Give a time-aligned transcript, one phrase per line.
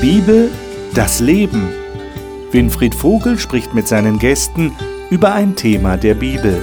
[0.00, 0.48] Bibel,
[0.94, 1.70] das Leben.
[2.52, 4.72] Winfried Vogel spricht mit seinen Gästen
[5.10, 6.56] über ein Thema der Bibel.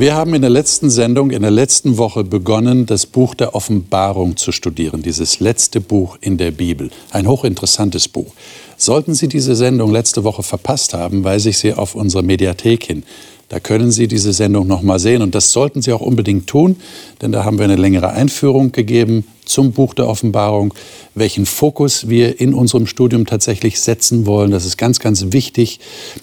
[0.00, 4.38] Wir haben in der letzten Sendung, in der letzten Woche begonnen, das Buch der Offenbarung
[4.38, 6.88] zu studieren, dieses letzte Buch in der Bibel.
[7.10, 8.32] Ein hochinteressantes Buch.
[8.80, 13.02] Sollten Sie diese Sendung letzte Woche verpasst haben, weise ich Sie auf unsere Mediathek hin.
[13.50, 16.76] Da können Sie diese Sendung noch mal sehen und das sollten Sie auch unbedingt tun,
[17.20, 20.72] denn da haben wir eine längere Einführung gegeben zum Buch der Offenbarung,
[21.14, 24.50] welchen Fokus wir in unserem Studium tatsächlich setzen wollen.
[24.50, 25.80] Das ist ganz, ganz wichtig,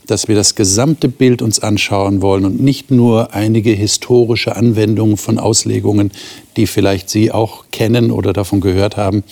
[0.07, 5.37] dass wir das gesamte Bild uns anschauen wollen und nicht nur einige historische Anwendungen von
[5.37, 6.09] Auslegungen,
[6.55, 9.23] die vielleicht Sie auch kennen oder davon gehört haben.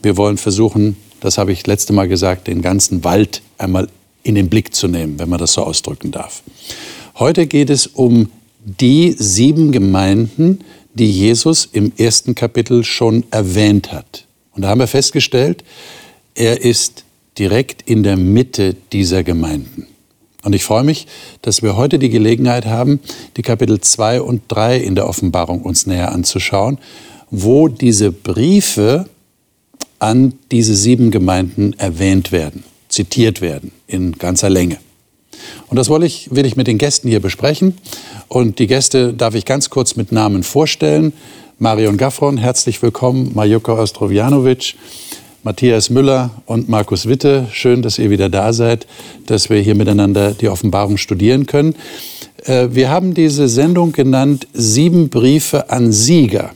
[0.00, 3.88] Wir wollen versuchen, das habe ich letzte Mal gesagt, den ganzen Wald einmal
[4.22, 6.42] in den Blick zu nehmen, wenn man das so ausdrücken darf.
[7.18, 8.28] Heute geht es um
[8.64, 10.60] die sieben Gemeinden,
[10.94, 14.26] die Jesus im ersten Kapitel schon erwähnt hat.
[14.54, 15.64] Und da haben wir festgestellt,
[16.34, 17.04] er ist
[17.38, 19.86] direkt in der Mitte dieser Gemeinden.
[20.44, 21.06] Und ich freue mich,
[21.40, 23.00] dass wir heute die Gelegenheit haben,
[23.36, 26.78] die Kapitel 2 und 3 in der Offenbarung uns näher anzuschauen,
[27.30, 29.06] wo diese Briefe
[30.02, 34.78] an diese sieben Gemeinden erwähnt werden, zitiert werden in ganzer Länge.
[35.68, 37.74] Und das will ich, will ich mit den Gästen hier besprechen.
[38.26, 41.12] Und die Gäste darf ich ganz kurz mit Namen vorstellen.
[41.58, 43.30] Marion Gaffron, herzlich willkommen.
[43.34, 44.74] Majuka Ostrovjanovic,
[45.44, 47.46] Matthias Müller und Markus Witte.
[47.52, 48.88] Schön, dass ihr wieder da seid,
[49.26, 51.76] dass wir hier miteinander die Offenbarung studieren können.
[52.44, 56.50] Äh, wir haben diese Sendung genannt Sieben Briefe an Sieger.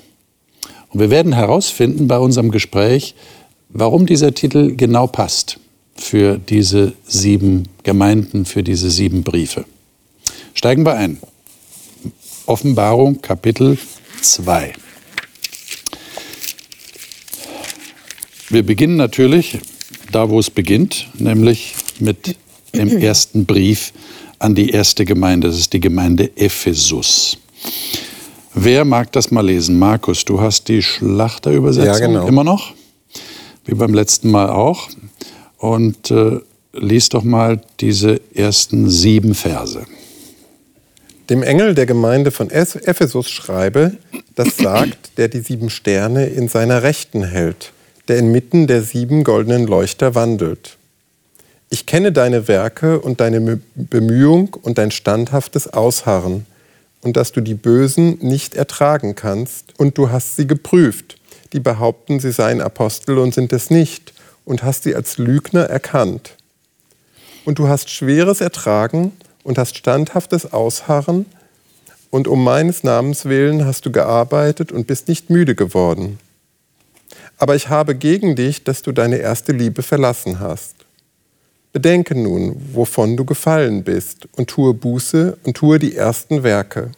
[0.97, 3.14] Und wir werden herausfinden bei unserem Gespräch,
[3.69, 5.59] warum dieser Titel genau passt
[5.97, 9.64] für diese sieben Gemeinden, für diese sieben Briefe.
[10.55, 11.18] Steigen wir ein.
[12.46, 13.79] Offenbarung Kapitel
[14.20, 14.73] 2.
[18.48, 19.58] Wir beginnen natürlich
[20.13, 22.36] da, wo es beginnt, nämlich mit
[22.74, 23.92] dem ersten Brief
[24.39, 25.48] an die erste Gemeinde.
[25.48, 27.39] Das ist die Gemeinde Ephesus.
[28.55, 29.79] Wer mag das mal lesen?
[29.79, 32.27] Markus, du hast die Schlachterübersetzung ja, genau.
[32.27, 32.73] immer noch,
[33.66, 34.88] wie beim letzten Mal auch
[35.58, 36.40] und äh,
[36.72, 39.84] lies doch mal diese ersten sieben Verse.
[41.28, 43.96] Dem Engel der Gemeinde von Ephesus schreibe,
[44.36, 47.72] das sagt, der die sieben Sterne in seiner Rechten hält,
[48.06, 50.77] der inmitten der sieben goldenen Leuchter wandelt.
[51.68, 56.46] Ich kenne deine Werke und deine Bemühung und dein standhaftes Ausharren
[57.02, 61.16] und dass du die Bösen nicht ertragen kannst und du hast sie geprüft,
[61.52, 64.12] die behaupten, sie seien Apostel und sind es nicht
[64.45, 66.36] und hast sie als Lügner erkannt.
[67.45, 69.12] Und du hast Schweres ertragen
[69.45, 71.27] und hast standhaftes Ausharren,
[72.11, 76.18] und um meines Namens willen hast du gearbeitet und bist nicht müde geworden.
[77.36, 80.77] Aber ich habe gegen dich, dass du deine erste Liebe verlassen hast.
[81.73, 86.92] Bedenke nun, wovon du gefallen bist, und tue Buße und tue die ersten Werke.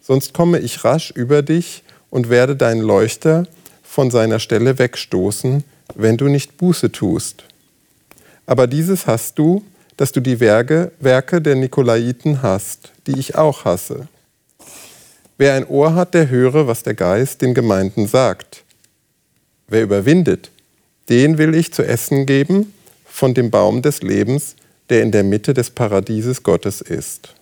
[0.00, 3.48] Sonst komme ich rasch über dich und werde deinen Leuchter
[3.96, 5.64] von seiner Stelle wegstoßen,
[5.94, 7.44] wenn du nicht Buße tust.
[8.44, 9.64] Aber dieses hast du,
[9.96, 14.08] dass du die Werke, Werke der Nikolaiten hast, die ich auch hasse.
[15.38, 18.64] Wer ein Ohr hat, der höre, was der Geist den Gemeinden sagt.
[19.66, 20.50] Wer überwindet,
[21.08, 22.74] den will ich zu essen geben
[23.06, 24.56] von dem Baum des Lebens,
[24.90, 27.32] der in der Mitte des Paradieses Gottes ist.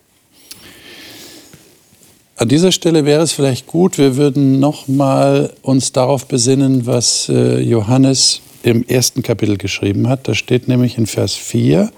[2.36, 7.28] An dieser Stelle wäre es vielleicht gut, wir würden noch mal uns darauf besinnen, was
[7.28, 10.26] äh, Johannes im ersten Kapitel geschrieben hat.
[10.26, 11.92] Da steht nämlich in Vers 4,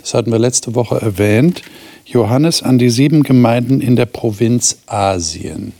[0.00, 1.62] das hatten wir letzte Woche erwähnt,
[2.04, 5.72] Johannes an die sieben Gemeinden in der Provinz Asien.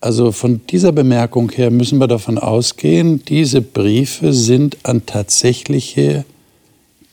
[0.00, 6.24] Also von dieser Bemerkung her müssen wir davon ausgehen, diese Briefe sind an tatsächliche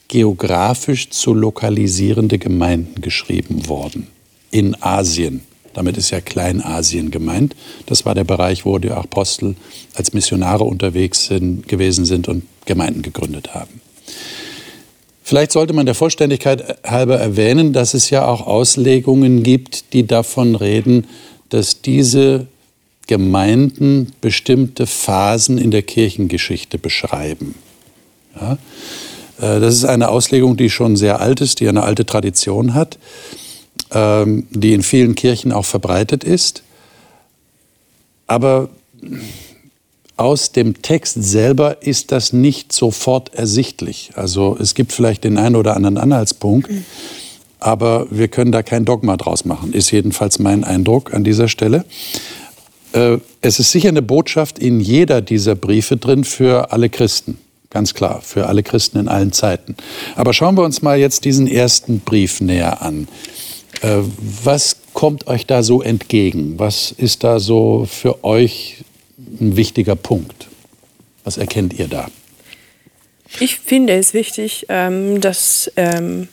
[0.08, 4.08] geografisch zu lokalisierende Gemeinden geschrieben worden
[4.52, 5.42] in Asien.
[5.74, 7.56] Damit ist ja Kleinasien gemeint.
[7.86, 9.56] Das war der Bereich, wo die Apostel
[9.96, 13.82] als Missionare unterwegs sind, gewesen sind und Gemeinden gegründet haben.
[15.24, 20.56] Vielleicht sollte man der Vollständigkeit halber erwähnen, dass es ja auch Auslegungen gibt, die davon
[20.56, 21.08] reden,
[21.50, 22.48] dass diese
[23.08, 27.56] Gemeinden bestimmte Phasen in der Kirchengeschichte beschreiben.
[28.40, 28.54] Ja?
[29.38, 32.98] Äh, das ist eine Auslegung, die schon sehr alt ist, die eine alte Tradition hat.
[33.94, 36.64] Ähm, die in vielen Kirchen auch verbreitet ist.
[38.26, 38.70] Aber
[40.16, 44.12] aus dem Text selber ist das nicht sofort ersichtlich.
[44.16, 46.70] Also es gibt vielleicht den einen oder anderen Anhaltspunkt,
[47.60, 51.84] aber wir können da kein Dogma draus machen, ist jedenfalls mein Eindruck an dieser Stelle.
[52.94, 57.40] Äh, es ist sicher eine Botschaft in jeder dieser Briefe drin für alle Christen.
[57.70, 59.76] Ganz klar, für alle Christen in allen Zeiten.
[60.16, 63.10] Aber schauen wir uns mal jetzt diesen ersten Brief näher an.
[63.82, 64.04] Äh,
[64.44, 66.60] was kommt euch da so entgegen?
[66.60, 68.84] Was ist da so für euch
[69.40, 70.48] ein wichtiger Punkt?
[71.24, 72.10] Was erkennt ihr da?
[73.40, 76.28] Ich finde es wichtig, ähm, dass ähm,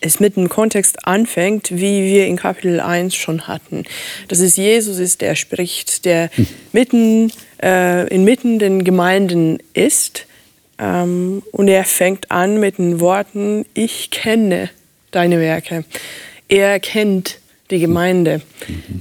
[0.00, 3.84] es mit dem Kontext anfängt, wie wir in Kapitel 1 schon hatten.
[4.28, 6.46] Dass es Jesus ist, der spricht, der hm.
[6.72, 7.32] mitten,
[7.62, 10.26] äh, inmitten den Gemeinden ist.
[10.78, 14.70] Ähm, und er fängt an mit den Worten, ich kenne
[15.10, 15.84] deine Werke.
[16.48, 17.38] Er kennt
[17.70, 18.42] die Gemeinde.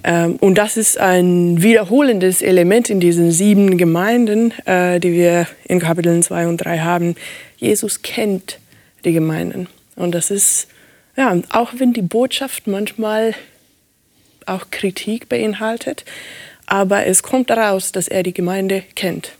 [0.05, 0.35] Mhm.
[0.37, 6.23] Und das ist ein wiederholendes Element in diesen sieben Gemeinden, äh, die wir in Kapiteln
[6.23, 7.15] 2 und 3 haben.
[7.57, 8.59] Jesus kennt
[9.03, 9.67] die Gemeinden.
[9.95, 10.67] Und das ist,
[11.15, 13.35] ja, auch wenn die Botschaft manchmal
[14.45, 16.05] auch Kritik beinhaltet,
[16.65, 19.33] aber es kommt daraus, dass er die Gemeinde kennt.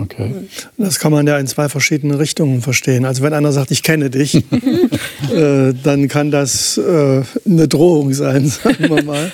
[0.00, 0.32] Okay.
[0.76, 3.04] Das kann man ja in zwei verschiedenen Richtungen verstehen.
[3.04, 4.34] Also wenn einer sagt, ich kenne dich,
[5.34, 9.32] äh, dann kann das äh, eine Drohung sein, sagen wir mal.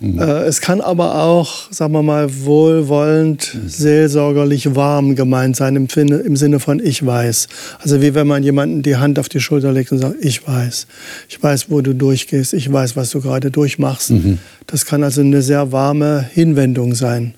[0.00, 0.18] Mhm.
[0.20, 6.36] Äh, es kann aber auch, sagen wir mal, wohlwollend, seelsorgerlich warm gemeint sein im, im
[6.36, 7.48] Sinne von ich weiß.
[7.80, 10.86] Also wie wenn man jemanden die Hand auf die Schulter legt und sagt, ich weiß.
[11.28, 12.54] Ich weiß, wo du durchgehst.
[12.54, 14.10] Ich weiß, was du gerade durchmachst.
[14.10, 14.38] Mhm.
[14.66, 17.34] Das kann also eine sehr warme Hinwendung sein.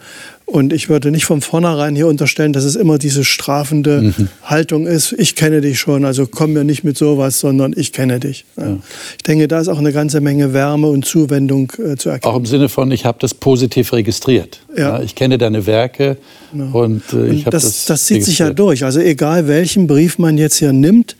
[0.51, 4.29] Und ich würde nicht von vornherein hier unterstellen, dass es immer diese strafende mhm.
[4.43, 5.13] Haltung ist.
[5.13, 8.45] Ich kenne dich schon, also komm mir nicht mit sowas, sondern ich kenne dich.
[8.57, 8.79] Ja.
[9.17, 12.35] Ich denke, da ist auch eine ganze Menge Wärme und Zuwendung äh, zu erkennen.
[12.35, 14.59] Auch im Sinne von, ich habe das positiv registriert.
[14.77, 14.99] Ja.
[14.99, 15.03] ja.
[15.03, 16.17] ich kenne deine Werke
[16.51, 16.83] genau.
[16.83, 17.63] und äh, ich habe das.
[17.63, 18.83] Das, das zieht sich ja durch.
[18.83, 21.15] Also egal, welchen Brief man jetzt hier nimmt,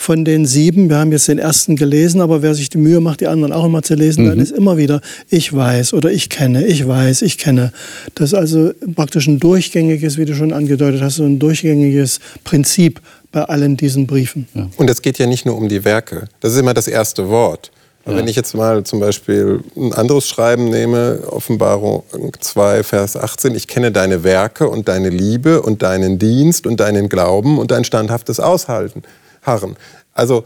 [0.00, 3.20] von den sieben, wir haben jetzt den ersten gelesen, aber wer sich die Mühe macht,
[3.20, 4.28] die anderen auch immer zu lesen, mhm.
[4.30, 7.70] dann ist immer wieder, ich weiß oder ich kenne, ich weiß, ich kenne.
[8.14, 13.02] Das ist also praktisch ein durchgängiges, wie du schon angedeutet hast, so ein durchgängiges Prinzip
[13.30, 14.48] bei allen diesen Briefen.
[14.54, 14.70] Ja.
[14.78, 16.28] Und es geht ja nicht nur um die Werke.
[16.40, 17.70] Das ist immer das erste Wort.
[18.06, 18.16] Ja.
[18.16, 22.04] Wenn ich jetzt mal zum Beispiel ein anderes Schreiben nehme, Offenbarung
[22.40, 27.10] 2, Vers 18, ich kenne deine Werke und deine Liebe und deinen Dienst und deinen
[27.10, 29.02] Glauben und dein standhaftes Aushalten
[29.42, 29.76] harren.
[30.12, 30.44] Also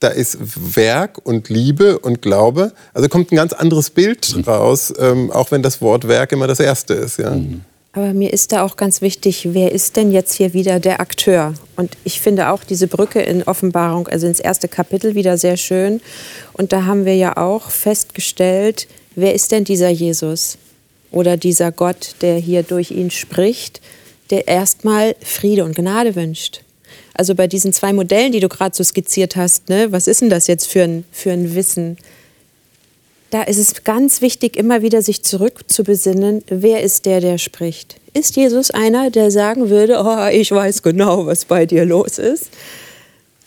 [0.00, 0.38] da ist
[0.76, 2.72] Werk und Liebe und Glaube.
[2.94, 4.44] Also kommt ein ganz anderes Bild mhm.
[4.44, 7.18] raus, ähm, auch wenn das Wort Werk immer das erste ist.
[7.18, 7.30] Ja.
[7.30, 7.62] Mhm.
[7.92, 11.54] Aber mir ist da auch ganz wichtig, wer ist denn jetzt hier wieder der Akteur?
[11.74, 16.00] Und ich finde auch diese Brücke in Offenbarung, also ins erste Kapitel wieder sehr schön.
[16.52, 20.56] Und da haben wir ja auch festgestellt, wer ist denn dieser Jesus?
[21.10, 23.80] Oder dieser Gott, der hier durch ihn spricht,
[24.30, 26.62] der erstmal Friede und Gnade wünscht.
[27.14, 30.30] Also bei diesen zwei Modellen, die du gerade so skizziert hast, ne, was ist denn
[30.30, 31.96] das jetzt für ein, für ein Wissen?
[33.30, 37.96] Da ist es ganz wichtig, immer wieder sich zurückzubesinnen, wer ist der, der spricht?
[38.12, 42.50] Ist Jesus einer, der sagen würde, oh, ich weiß genau, was bei dir los ist?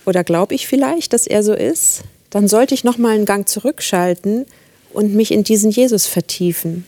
[0.06, 2.04] Oder glaube ich vielleicht, dass er so ist?
[2.30, 4.46] Dann sollte ich noch mal einen Gang zurückschalten
[4.94, 6.86] und mich in diesen Jesus vertiefen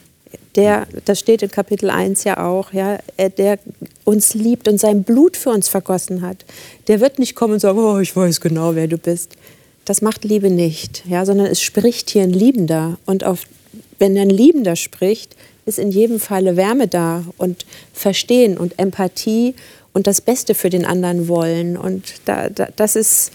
[0.55, 2.99] der, das steht in Kapitel 1 ja auch, ja,
[3.37, 3.59] der
[4.03, 6.45] uns liebt und sein Blut für uns vergossen hat.
[6.87, 9.31] Der wird nicht kommen und sagen, oh, ich weiß genau, wer du bist.
[9.85, 12.97] Das macht Liebe nicht, ja, sondern es spricht hier ein Liebender.
[13.05, 13.41] Und auf,
[13.99, 19.55] wenn ein Liebender spricht, ist in jedem Falle Wärme da und Verstehen und Empathie
[19.93, 21.77] und das Beste für den anderen wollen.
[21.77, 23.31] Und da, da, das ist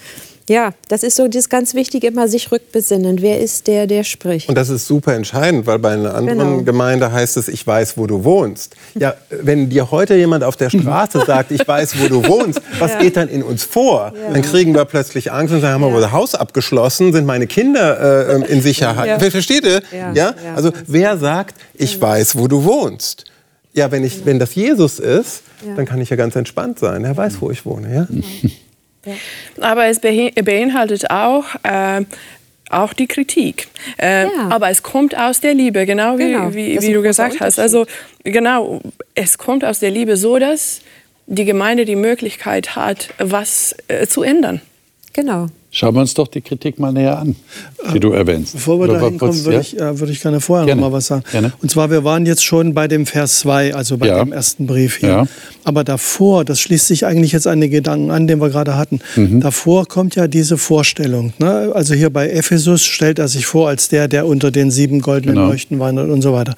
[0.49, 3.21] ja, das ist so das ganz Wichtige, immer sich rückbesinnen.
[3.21, 4.49] Wer ist der, der spricht?
[4.49, 6.63] Und das ist super entscheidend, weil bei einer anderen genau.
[6.63, 8.75] Gemeinde heißt es, ich weiß, wo du wohnst.
[8.95, 12.91] Ja, wenn dir heute jemand auf der Straße sagt, ich weiß, wo du wohnst, was
[12.91, 12.99] ja.
[12.99, 14.13] geht dann in uns vor?
[14.15, 14.33] Ja.
[14.33, 15.95] Dann kriegen wir plötzlich Angst und sagen, haben wir ja.
[15.95, 19.21] unser Haus abgeschlossen, sind meine Kinder äh, ähm, in Sicherheit?
[19.31, 19.81] Versteht ihr?
[20.13, 20.33] Ja.
[20.55, 23.25] Also wer sagt, ich weiß, wo du wohnst?
[23.73, 25.43] Ja, wenn, ich, wenn das Jesus ist,
[25.75, 27.05] dann kann ich ja ganz entspannt sein.
[27.05, 27.93] Er weiß, wo ich wohne.
[27.93, 28.51] Ja?
[29.05, 29.13] Ja.
[29.61, 32.03] Aber es beinhaltet auch, äh,
[32.69, 33.67] auch die Kritik.
[33.97, 34.29] Äh, ja.
[34.49, 36.53] Aber es kommt aus der Liebe, genau wie, genau.
[36.53, 37.59] wie, wie du gesagt hast.
[37.59, 37.85] Also
[38.23, 38.81] genau,
[39.15, 40.81] es kommt aus der Liebe so, dass
[41.27, 44.61] die Gemeinde die Möglichkeit hat, was äh, zu ändern.
[45.13, 45.47] Genau.
[45.73, 47.33] Schauen wir uns doch die Kritik mal näher an,
[47.93, 48.51] die du erwähnst.
[48.51, 49.61] Bevor wir da hinkommen, würde ja?
[49.61, 50.81] ich, äh, würde ich gerne vorher Gerne.
[50.81, 51.23] noch mal was sagen.
[51.31, 51.53] Gerne.
[51.61, 54.19] Und zwar, wir waren jetzt schon bei dem Vers 2, also bei Ja.
[54.21, 55.09] dem ersten Brief hier.
[55.09, 55.27] Ja.
[55.63, 58.99] Aber davor, das schließt sich eigentlich jetzt an den Gedanken an, den wir gerade hatten.
[59.15, 59.39] Mhm.
[59.39, 61.31] Davor kommt ja diese Vorstellung.
[61.39, 61.71] Ne?
[61.73, 65.35] Also hier bei Ephesus stellt er sich vor als der, der unter den sieben goldenen
[65.35, 65.47] Genau.
[65.47, 66.55] Leuchten wandelt und so weiter.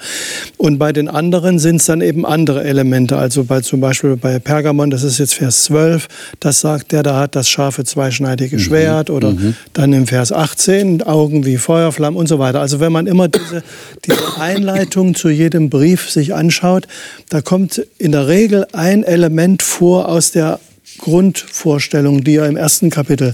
[0.58, 3.16] Und bei den anderen sind es dann eben andere Elemente.
[3.18, 6.08] Also bei, zum Beispiel bei Pergamon, das ist jetzt Vers 12,
[6.40, 9.03] das sagt der, da hat das scharfe zweischneidige Schwert.
[9.10, 9.36] Oder
[9.74, 12.60] dann im Vers 18, Augen wie Feuerflammen und so weiter.
[12.60, 13.64] Also wenn man immer diese,
[14.06, 16.88] diese Einleitung zu jedem Brief sich anschaut,
[17.30, 20.60] da kommt in der Regel ein Element vor aus der
[21.00, 23.34] Grundvorstellung, die er im ersten Kapitel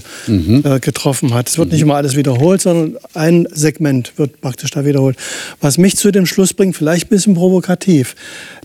[0.64, 1.48] äh, getroffen hat.
[1.48, 5.16] Es wird nicht immer alles wiederholt, sondern ein Segment wird praktisch da wiederholt.
[5.60, 8.16] Was mich zu dem Schluss bringt, vielleicht ein bisschen provokativ,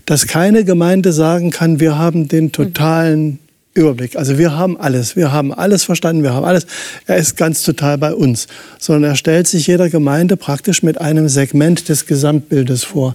[0.06, 3.38] dass keine Gemeinde sagen kann, wir haben den totalen
[3.76, 4.16] Überblick.
[4.16, 6.66] Also wir haben alles, wir haben alles verstanden, wir haben alles.
[7.06, 11.28] Er ist ganz total bei uns, sondern er stellt sich jeder Gemeinde praktisch mit einem
[11.28, 13.14] Segment des Gesamtbildes vor.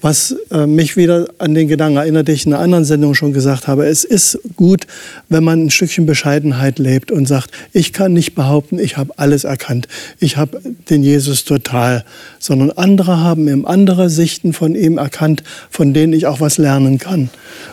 [0.00, 3.32] Was äh, mich wieder an den Gedanken erinnert, den ich in einer anderen Sendung schon
[3.32, 3.86] gesagt habe.
[3.86, 4.86] Es ist gut,
[5.28, 9.44] wenn man ein Stückchen Bescheidenheit lebt und sagt, ich kann nicht behaupten, ich habe alles
[9.44, 9.88] erkannt.
[10.18, 12.04] Ich habe den Jesus total,
[12.38, 16.98] sondern andere haben eben andere Sichten von ihm erkannt, von denen ich auch was lernen
[16.98, 17.28] kann.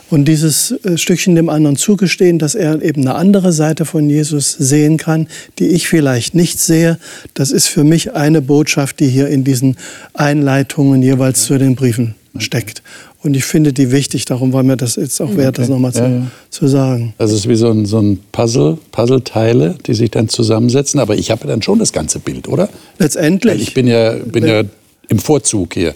[0.09, 4.51] Und dieses äh, Stückchen dem anderen zugestehen, dass er eben eine andere Seite von Jesus
[4.51, 5.27] sehen kann,
[5.59, 6.97] die ich vielleicht nicht sehe,
[7.33, 9.77] das ist für mich eine Botschaft, die hier in diesen
[10.13, 12.83] Einleitungen jeweils zu den Briefen steckt.
[13.23, 16.01] Und ich finde die wichtig, darum war mir das jetzt auch wert, das nochmal zu,
[16.03, 16.27] Ja, ja.
[16.51, 17.15] zu sagen.
[17.17, 20.99] Das ist wie so ein, so ein Puzzle, Puzzleteile, die sich dann zusammensetzen.
[20.99, 22.65] Aber ich habe dann schon das ganze Bild, oder?
[22.65, 23.61] Weil Letztendlich.
[23.63, 24.61] ich bin ja, bin ja
[25.09, 25.93] im Vorzug hier.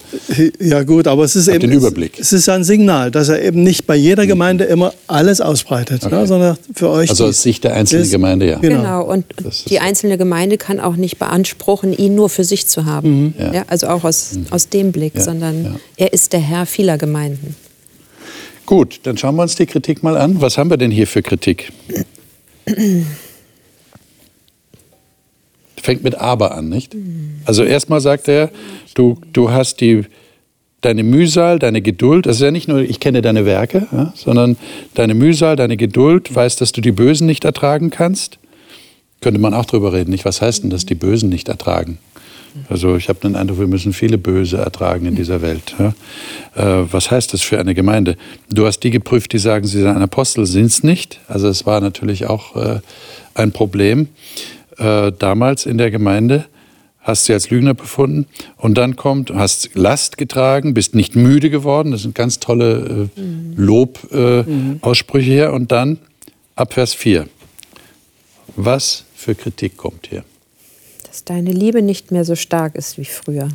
[0.59, 2.19] Ja gut, aber es ist Hab eben den Überblick.
[2.19, 6.27] Es ist ein Signal, dass er eben nicht bei jeder Gemeinde immer alles ausbreitet, ne,
[6.27, 7.09] sondern für euch.
[7.09, 8.59] Also die- aus Sicht der einzelnen das- Gemeinde, ja.
[8.59, 8.77] Genau.
[8.81, 9.79] Genau, und ist die so.
[9.81, 13.33] einzelne Gemeinde kann auch nicht beanspruchen, ihn nur für sich zu haben.
[13.37, 13.63] Ja.
[13.67, 15.75] also auch aus, aus dem Blick, Ja, sondern ja.
[15.97, 17.55] er ist der Herr vieler Gemeinden.
[18.65, 20.41] Gut, dann schauen wir uns die Kritik mal an.
[20.41, 21.71] Was haben wir denn hier für Kritik?
[25.81, 26.95] Fängt mit aber an, nicht?
[27.45, 28.49] Also erstmal sagt er,
[28.95, 30.03] du, du hast die,
[30.81, 34.57] deine Mühsal, deine Geduld, das ist ja nicht nur, ich kenne deine Werke, ja, sondern
[34.93, 38.39] deine Mühsal, deine Geduld, weißt, dass du die Bösen nicht ertragen kannst.
[39.21, 40.25] Könnte man auch drüber reden, nicht?
[40.25, 41.97] Was heißt denn das, die Bösen nicht ertragen?
[42.67, 45.75] Also ich habe den Eindruck, wir müssen viele Böse ertragen in dieser Welt.
[45.77, 45.93] Ja?
[46.55, 48.17] Äh, was heißt das für eine Gemeinde?
[48.49, 51.19] Du hast die geprüft, die sagen, sie sind ein Apostel, sind es nicht.
[51.27, 52.79] Also es war natürlich auch äh,
[53.35, 54.07] ein Problem
[54.79, 56.45] äh, damals in der Gemeinde.
[57.01, 61.91] Hast sie als Lügner befunden und dann kommt, hast Last getragen, bist nicht müde geworden.
[61.91, 63.21] Das sind ganz tolle äh,
[63.55, 65.53] Lob-Aussprüche hier.
[65.53, 65.97] Und dann
[66.55, 67.27] ab Vers 4.
[68.55, 70.23] Was für Kritik kommt hier?
[71.07, 73.47] Dass deine Liebe nicht mehr so stark ist wie früher.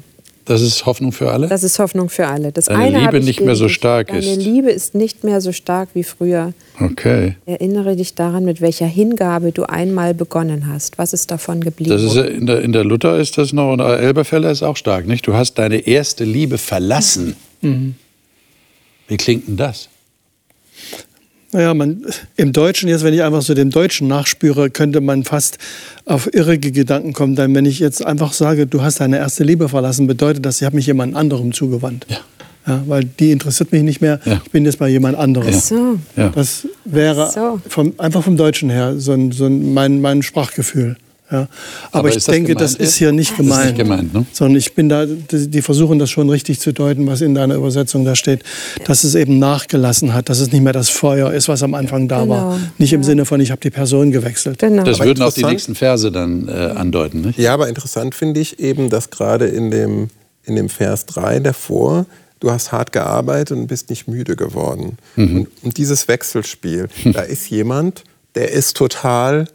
[0.44, 1.48] Das ist Hoffnung für alle?
[1.48, 2.52] Das ist Hoffnung für alle.
[2.52, 4.36] Das Deine eine Liebe nicht mehr so stark Deine ist.
[4.36, 6.52] Liebe ist nicht mehr so stark wie früher.
[6.80, 7.36] Okay.
[7.46, 10.98] Erinnere dich daran, mit welcher Hingabe du einmal begonnen hast.
[10.98, 11.90] Was ist davon geblieben?
[11.90, 15.06] Das ist in der, in der Luther ist das noch und Elberfelder ist auch stark,
[15.06, 15.26] nicht?
[15.26, 17.36] Du hast deine erste Liebe verlassen.
[19.08, 19.88] Wie klingt denn das?
[21.54, 22.04] Naja, man,
[22.36, 25.58] im Deutschen, jetzt wenn ich einfach so dem Deutschen nachspüre, könnte man fast
[26.04, 27.36] auf irrige Gedanken kommen.
[27.36, 30.64] Denn wenn ich jetzt einfach sage, du hast deine erste Liebe verlassen, bedeutet das, ich
[30.66, 32.06] habe mich jemand anderem zugewandt.
[32.08, 32.16] Ja.
[32.66, 34.40] Ja, weil die interessiert mich nicht mehr, Ja.
[34.44, 35.52] ich bin jetzt bei jemand anderem.
[35.52, 35.98] so.
[36.16, 36.30] Ja.
[36.30, 37.60] Das wäre So.
[37.68, 40.96] vom, einfach vom Deutschen her so ein, so ein, mein, mein Sprachgefühl.
[41.30, 41.48] Ja.
[41.90, 43.10] Aber, Aber ich das denke, gemeint das ist hier?
[43.10, 43.64] nicht Das ist gemeint.
[43.66, 44.26] nicht gemeint, ne?
[44.32, 48.04] Sondern ich bin da, die versuchen das schon richtig zu deuten, was in deiner Übersetzung
[48.04, 48.42] da steht,
[48.84, 52.08] dass es eben nachgelassen hat, dass es nicht mehr das Feuer ist, was am Anfang
[52.08, 52.54] da war.
[52.56, 54.58] Genau, Nicht im Sinne von, ich habe die Person gewechselt.
[54.58, 54.84] Genau.
[54.84, 57.38] Das Aber würden auch die nächsten Verse dann äh, andeuten, nicht?
[57.38, 60.08] Ja, aber interessant finde ich eben, dass gerade in dem,
[60.44, 62.04] in dem Vers 3 davor,
[62.40, 64.98] du hast hart gearbeitet und bist nicht müde geworden.
[65.16, 68.04] Und, und dieses Wechselspiel, da ist jemand,
[68.34, 69.46] der ist total,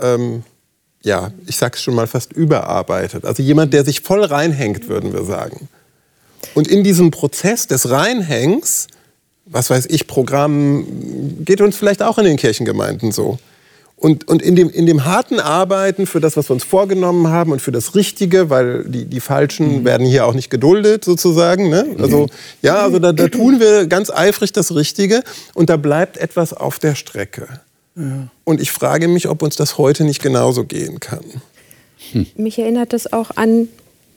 [0.00, 0.44] ähm,
[1.02, 3.24] ja, ich sag's schon mal fast überarbeitet.
[3.24, 5.68] Also jemand, der sich voll reinhängt, würden wir sagen.
[6.54, 8.88] Und in diesem Prozess des Reinhängens,
[9.46, 10.86] was weiß ich, Programm,
[11.44, 13.38] geht uns vielleicht auch in den Kirchengemeinden so.
[13.96, 17.50] Und, und in, dem, in dem harten Arbeiten für das, was wir uns vorgenommen haben
[17.50, 21.68] und für das Richtige, weil die, die Falschen werden hier auch nicht geduldet sozusagen.
[21.68, 21.96] Ne?
[21.98, 22.28] Also
[22.62, 26.78] ja, also da, da tun wir ganz eifrig das Richtige und da bleibt etwas auf
[26.78, 27.48] der Strecke.
[28.44, 31.24] Und ich frage mich, ob uns das heute nicht genauso gehen kann.
[32.36, 33.68] Mich erinnert das auch an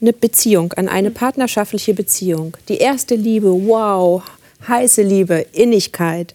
[0.01, 2.57] eine Beziehung, an eine partnerschaftliche Beziehung.
[2.69, 4.23] Die erste Liebe, wow,
[4.67, 6.33] heiße Liebe, Innigkeit.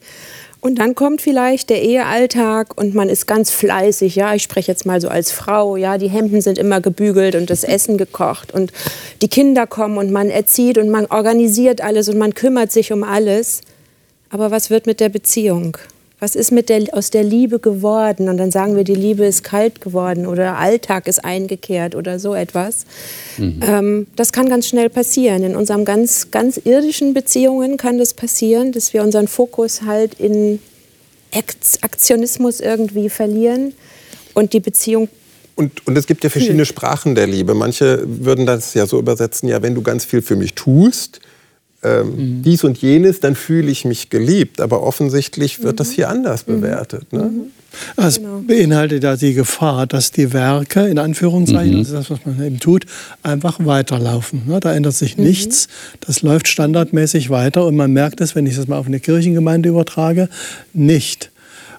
[0.61, 4.17] Und dann kommt vielleicht der Ehealltag und man ist ganz fleißig.
[4.17, 5.77] Ja, ich spreche jetzt mal so als Frau.
[5.77, 8.73] Ja, die Hemden sind immer gebügelt und das Essen gekocht und
[9.23, 13.05] die Kinder kommen und man erzieht und man organisiert alles und man kümmert sich um
[13.05, 13.61] alles.
[14.31, 15.77] Aber was wird mit der Beziehung?
[16.27, 18.29] Was ist mit der, aus der Liebe geworden?
[18.29, 22.35] Und dann sagen wir, die Liebe ist kalt geworden oder Alltag ist eingekehrt oder so
[22.35, 22.85] etwas.
[23.39, 23.61] Mhm.
[23.63, 25.45] Ähm, das kann ganz schnell passieren.
[25.45, 30.59] In unseren ganz, ganz irdischen Beziehungen kann das passieren, dass wir unseren Fokus halt in
[31.83, 33.73] Aktionismus irgendwie verlieren
[34.35, 35.09] und die Beziehung
[35.55, 37.55] und, und es gibt ja verschiedene Sprachen der Liebe.
[37.55, 41.21] Manche würden das ja so übersetzen, ja, wenn du ganz viel für mich tust,
[41.87, 42.43] ähm, mhm.
[42.43, 44.61] dies und jenes, dann fühle ich mich geliebt.
[44.61, 45.77] Aber offensichtlich wird mhm.
[45.77, 46.61] das hier anders mhm.
[46.61, 47.13] bewertet.
[47.13, 47.25] Ne?
[47.25, 47.41] Mhm.
[47.97, 48.43] Es genau.
[48.47, 51.79] beinhaltet ja die Gefahr, dass die Werke, in Anführungszeichen, mhm.
[51.79, 52.87] das ist das, was man eben tut,
[53.23, 54.43] einfach weiterlaufen.
[54.47, 54.61] Ne?
[54.61, 55.25] Da ändert sich mhm.
[55.25, 55.69] nichts.
[56.01, 59.69] Das läuft standardmäßig weiter und man merkt es, wenn ich das mal auf eine Kirchengemeinde
[59.69, 60.29] übertrage,
[60.73, 61.31] nicht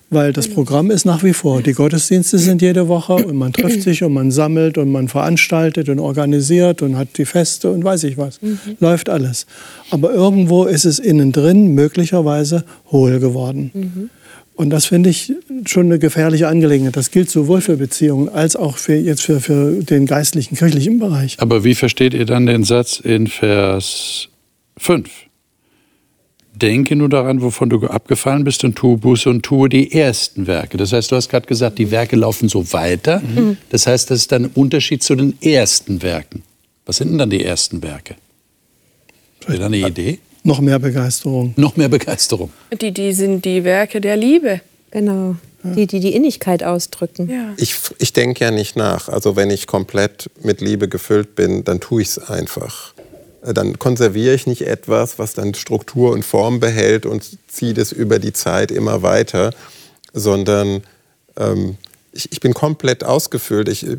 [0.10, 1.62] weil das Programm ist nach wie vor.
[1.62, 5.90] Die Gottesdienste sind jede Woche und man trifft sich und man sammelt und man veranstaltet
[5.90, 8.42] und organisiert und hat die Feste und weiß ich was.
[8.42, 8.60] Mhm.
[8.80, 9.46] Läuft alles.
[9.90, 13.72] Aber irgendwo ist es innen drin möglicherweise hohl geworden.
[13.74, 14.10] Mhm.
[14.56, 15.34] Und das finde ich
[15.68, 16.96] schon eine gefährliche Angelegenheit.
[16.96, 21.36] Das gilt sowohl für Beziehungen als auch für, jetzt für, für den geistlichen, kirchlichen Bereich.
[21.40, 24.30] Aber wie versteht ihr dann den Satz in Vers
[24.78, 25.27] 5?
[26.60, 30.78] Denke nur daran, wovon du abgefallen bist und tue Buße und tue die ersten Werke.
[30.78, 33.20] Das heißt, du hast gerade gesagt, die Werke laufen so weiter.
[33.20, 33.58] Mhm.
[33.70, 36.44] Das heißt, das ist dann ein Unterschied zu den ersten Werken.
[36.86, 38.16] Was sind denn dann die ersten Werke?
[39.42, 40.20] Habt ihr da eine Idee?
[40.44, 41.54] Noch mehr Begeisterung.
[41.58, 42.52] Noch mehr Begeisterung.
[42.82, 44.62] Die, die sind die Werke der Liebe.
[44.92, 45.36] Genau.
[45.64, 47.30] Die, die die Innigkeit ausdrücken.
[47.30, 47.54] Ja.
[47.58, 49.10] Ich, ich denke ja nicht nach.
[49.10, 52.94] Also wenn ich komplett mit Liebe gefüllt bin, dann tue ich es einfach.
[53.48, 57.92] Äh, dann konserviere ich nicht etwas, was dann Struktur und Form behält und ziehe das
[57.92, 59.54] über die Zeit immer weiter,
[60.14, 60.84] sondern
[61.38, 61.78] ähm,
[62.12, 63.70] ich, ich, bin komplett ausgefüllt.
[63.70, 63.98] Ich, äh,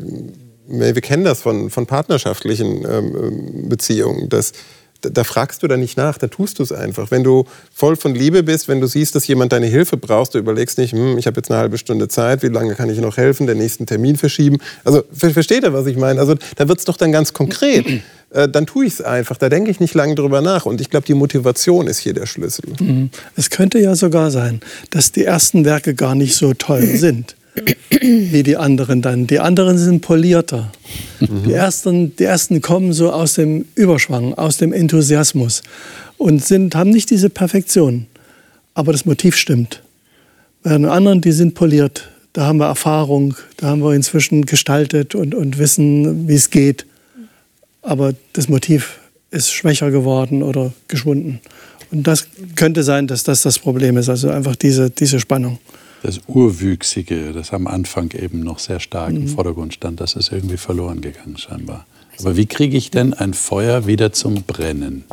[0.67, 4.53] wir kennen das von, von partnerschaftlichen ähm, ähm Beziehungen, dass
[5.01, 7.11] da fragst du dann nicht nach, da tust du es einfach.
[7.11, 10.39] Wenn du voll von Liebe bist, wenn du siehst, dass jemand deine Hilfe brauchst, du
[10.39, 13.17] überlegst nicht, hm, ich habe jetzt eine halbe Stunde Zeit, wie lange kann ich noch
[13.17, 14.57] helfen, den nächsten Termin verschieben.
[14.83, 16.19] Also versteht ihr, was ich meine?
[16.19, 17.85] Also da wird es doch dann ganz konkret.
[18.31, 20.65] Äh, dann tue ich es einfach, da denke ich nicht lange drüber nach.
[20.65, 22.65] Und ich glaube, die Motivation ist hier der Schlüssel.
[22.79, 23.09] Mhm.
[23.35, 27.35] Es könnte ja sogar sein, dass die ersten Werke gar nicht so toll sind
[28.01, 29.27] wie die anderen dann.
[29.27, 30.71] Die anderen sind polierter.
[31.19, 31.43] Mhm.
[31.45, 35.63] Die, ersten, die ersten kommen so aus dem Überschwang, aus dem Enthusiasmus
[36.17, 38.07] und sind, haben nicht diese Perfektion.
[38.73, 39.81] Aber das Motiv stimmt.
[40.63, 42.09] Bei den anderen, die sind poliert.
[42.33, 46.85] Da haben wir Erfahrung, da haben wir inzwischen gestaltet und, und wissen, wie es geht.
[47.81, 48.99] Aber das Motiv
[49.31, 51.39] ist schwächer geworden oder geschwunden.
[51.91, 55.57] Und das könnte sein, dass das das Problem ist, also einfach diese, diese Spannung
[56.03, 59.23] das Urwüchsige, das am Anfang eben noch sehr stark mhm.
[59.23, 61.85] im Vordergrund stand, das ist irgendwie verloren gegangen scheinbar.
[62.19, 65.05] Aber wie kriege ich denn ein Feuer wieder zum Brennen,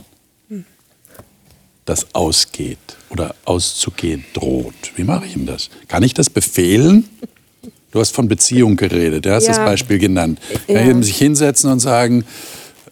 [1.84, 2.78] das ausgeht
[3.10, 4.92] oder auszugehen droht?
[4.96, 5.70] Wie mache ich denn das?
[5.88, 7.08] Kann ich das befehlen?
[7.92, 9.50] Du hast von Beziehung geredet, du hast ja.
[9.50, 10.40] das Beispiel genannt.
[10.66, 12.24] Kann ich sich hinsetzen und sagen,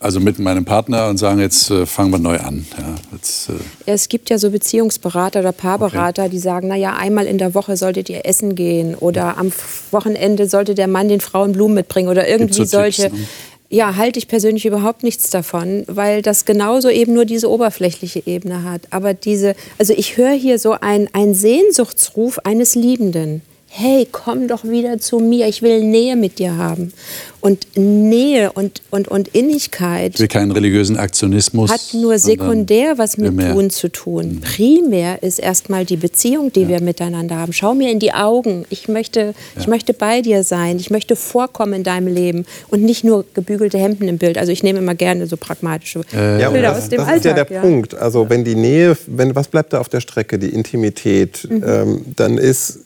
[0.04, 2.66] also mit meinem Partner und sagen, jetzt äh, fangen wir neu an.
[2.76, 3.52] Ja, jetzt, äh
[3.86, 6.30] es gibt ja so Beziehungsberater oder Paarberater, okay.
[6.30, 9.50] die sagen, naja, einmal in der Woche solltet ihr essen gehen oder am
[9.92, 13.04] Wochenende sollte der Mann den Frauen Blumen mitbringen oder irgendwie so solche.
[13.04, 13.26] Tipps, ne?
[13.70, 18.62] Ja, halte ich persönlich überhaupt nichts davon, weil das genauso eben nur diese oberflächliche Ebene
[18.62, 18.82] hat.
[18.90, 23.40] Aber diese, also ich höre hier so einen Sehnsuchtsruf eines Liebenden
[23.76, 26.92] hey, komm doch wieder zu mir, ich will Nähe mit dir haben.
[27.40, 30.14] Und Nähe und, und, und Innigkeit.
[30.14, 31.72] Ich will keinen religiösen Aktionismus.
[31.72, 33.52] Hat nur sekundär was mit primär.
[33.52, 34.36] Tun zu tun.
[34.36, 34.40] Mhm.
[34.42, 36.68] Primär ist erstmal die Beziehung, die ja.
[36.68, 37.52] wir miteinander haben.
[37.52, 38.64] Schau mir in die Augen.
[38.70, 39.34] Ich möchte, ja.
[39.58, 40.76] ich möchte bei dir sein.
[40.76, 42.46] Ich möchte vorkommen in deinem Leben.
[42.68, 44.38] Und nicht nur gebügelte Hemden im Bild.
[44.38, 47.34] Also ich nehme immer gerne so pragmatische äh, ja, Bilder das, aus dem das Alltag.
[47.34, 47.94] Das ist ja der Punkt.
[47.96, 50.38] Also wenn die Nähe, wenn, was bleibt da auf der Strecke?
[50.38, 51.46] Die Intimität.
[51.50, 51.64] Mhm.
[51.66, 52.84] Ähm, dann ist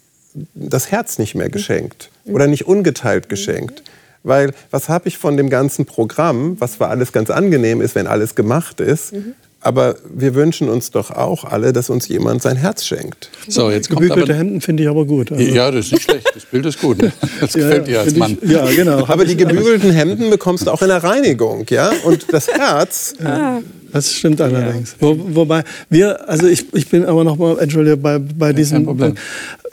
[0.54, 3.82] das Herz nicht mehr geschenkt oder nicht ungeteilt geschenkt.
[4.22, 8.06] Weil was habe ich von dem ganzen Programm, was zwar alles ganz angenehm ist, wenn
[8.06, 9.34] alles gemacht ist, mhm.
[9.60, 13.30] aber wir wünschen uns doch auch alle, dass uns jemand sein Herz schenkt.
[13.46, 15.30] So, jetzt Gebügelte Hemden finde ich aber gut.
[15.30, 15.42] Also.
[15.42, 16.30] Ja, das ist nicht schlecht.
[16.34, 16.98] Das Bild ist gut.
[17.40, 18.36] Das ja, gefällt dir als Mann.
[18.40, 19.06] Ich, ja, genau.
[19.06, 21.92] Aber die gebügelten Hemden bekommst du auch in der Reinigung, ja?
[22.04, 23.14] Und das Herz.
[23.22, 23.62] Ja.
[23.92, 24.96] Das stimmt allerdings.
[24.98, 29.18] Wo, wobei wir, also ich, ich bin aber noch mal, entschuldige, bei, bei diesem Punkt.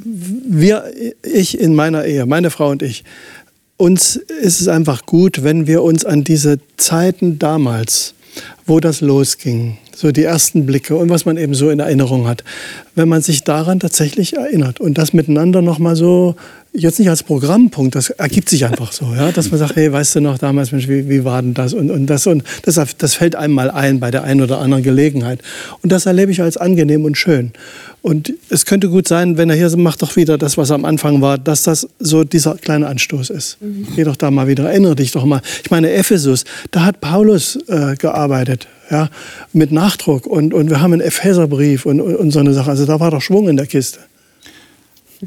[0.04, 0.84] Wir,
[1.24, 3.04] ich in meiner Ehe, meine Frau und ich,
[3.78, 8.14] uns ist es einfach gut, wenn wir uns an diese Zeiten damals,
[8.66, 12.44] wo das losging, so die ersten Blicke und was man eben so in Erinnerung hat.
[12.96, 16.36] Wenn man sich daran tatsächlich erinnert und das miteinander nochmal so
[16.76, 20.16] jetzt nicht als Programmpunkt, das ergibt sich einfach so, ja, dass man sagt, hey, weißt
[20.16, 23.14] du noch damals, Mensch, wie, wie war denn das und, und das und das, das
[23.14, 25.40] fällt einem mal ein bei der einen oder anderen Gelegenheit
[25.82, 27.52] und das erlebe ich als angenehm und schön
[28.06, 31.22] und es könnte gut sein, wenn er hier macht doch wieder das, was am Anfang
[31.22, 33.58] war, dass das so dieser kleine Anstoß ist.
[33.62, 33.88] Mhm.
[33.96, 35.42] Geh doch da mal wieder, erinnere dich doch mal.
[35.64, 39.10] Ich meine, Ephesus, da hat Paulus äh, gearbeitet, ja,
[39.54, 42.70] mit Nachdruck und, und wir haben einen Epheserbrief und, und, und so eine Sache.
[42.70, 44.00] Also da war doch Schwung in der Kiste.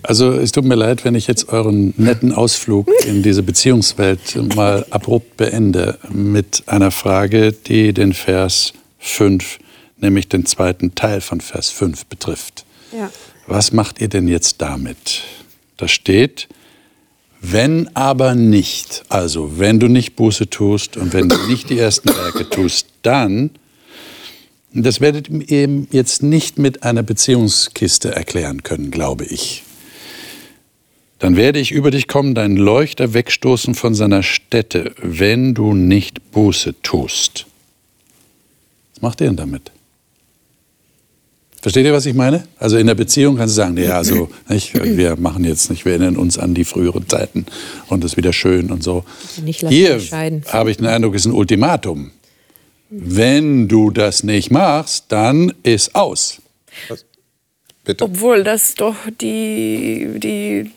[0.02, 4.86] Also es tut mir leid, wenn ich jetzt euren netten Ausflug in diese Beziehungswelt mal
[4.90, 9.58] abrupt beende mit einer Frage, die den Vers 5,
[9.98, 12.64] nämlich den zweiten Teil von Vers 5 betrifft.
[12.96, 13.10] Ja.
[13.46, 15.22] Was macht ihr denn jetzt damit?
[15.76, 16.48] Da steht,
[17.40, 22.08] wenn aber nicht, also wenn du nicht Buße tust und wenn du nicht die ersten
[22.08, 23.50] Werke tust, dann,
[24.72, 29.62] das werdet ihr eben jetzt nicht mit einer Beziehungskiste erklären können, glaube ich.
[31.18, 36.30] Dann werde ich über dich kommen, deinen Leuchter wegstoßen von seiner Stätte, wenn du nicht
[36.30, 37.46] Buße tust.
[38.94, 39.72] Was macht ihr denn damit?
[41.60, 42.46] Versteht ihr, was ich meine?
[42.58, 45.92] Also in der Beziehung kannst du sagen, ja, also nicht, wir machen jetzt nicht, wir
[45.92, 47.46] erinnern uns an die früheren Zeiten
[47.88, 49.04] und es ist wieder schön und so.
[49.44, 50.00] Hier
[50.46, 52.12] habe ich den Eindruck, es ist ein Ultimatum.
[52.90, 56.40] Wenn du das nicht machst, dann ist aus.
[58.00, 60.70] Obwohl das doch die, die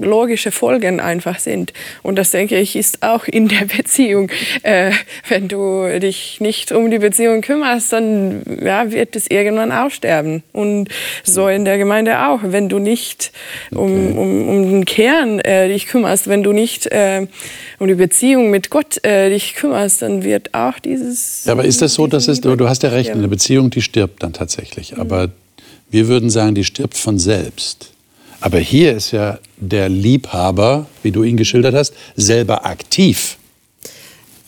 [0.00, 1.72] logische Folgen einfach sind.
[2.02, 4.30] Und das denke ich ist auch in der Beziehung.
[4.62, 4.92] Äh,
[5.28, 10.42] wenn du dich nicht um die Beziehung kümmerst, dann ja, wird es irgendwann aussterben.
[10.52, 10.88] Und
[11.24, 12.40] so in der Gemeinde auch.
[12.42, 13.32] Wenn du nicht
[13.70, 17.26] um, um, um den Kern äh, dich kümmerst, wenn du nicht äh,
[17.78, 21.44] um die Beziehung mit Gott äh, dich kümmerst, dann wird auch dieses.
[21.44, 23.82] Ja, aber ist das so, dass es, du, du hast ja recht, eine Beziehung, die
[23.82, 24.98] stirbt dann tatsächlich.
[24.98, 25.30] Aber
[25.90, 27.92] wir würden sagen, die stirbt von selbst.
[28.40, 33.36] Aber hier ist ja der Liebhaber, wie du ihn geschildert hast, selber aktiv.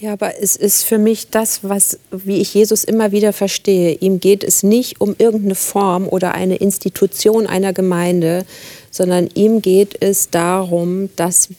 [0.01, 3.95] Ja, aber es ist für mich das, was, wie ich Jesus immer wieder verstehe.
[4.01, 8.45] Ihm geht es nicht um irgendeine Form oder eine Institution einer Gemeinde,
[8.91, 11.51] sondern ihm geht es darum, dass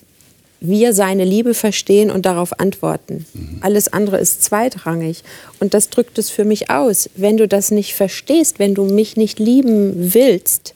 [0.59, 3.25] wir seine Liebe verstehen und darauf antworten.
[3.33, 3.59] Mhm.
[3.61, 5.23] Alles andere ist zweitrangig.
[5.61, 7.09] Und das drückt es für mich aus.
[7.15, 10.73] Wenn du das nicht verstehst, wenn du mich nicht lieben willst,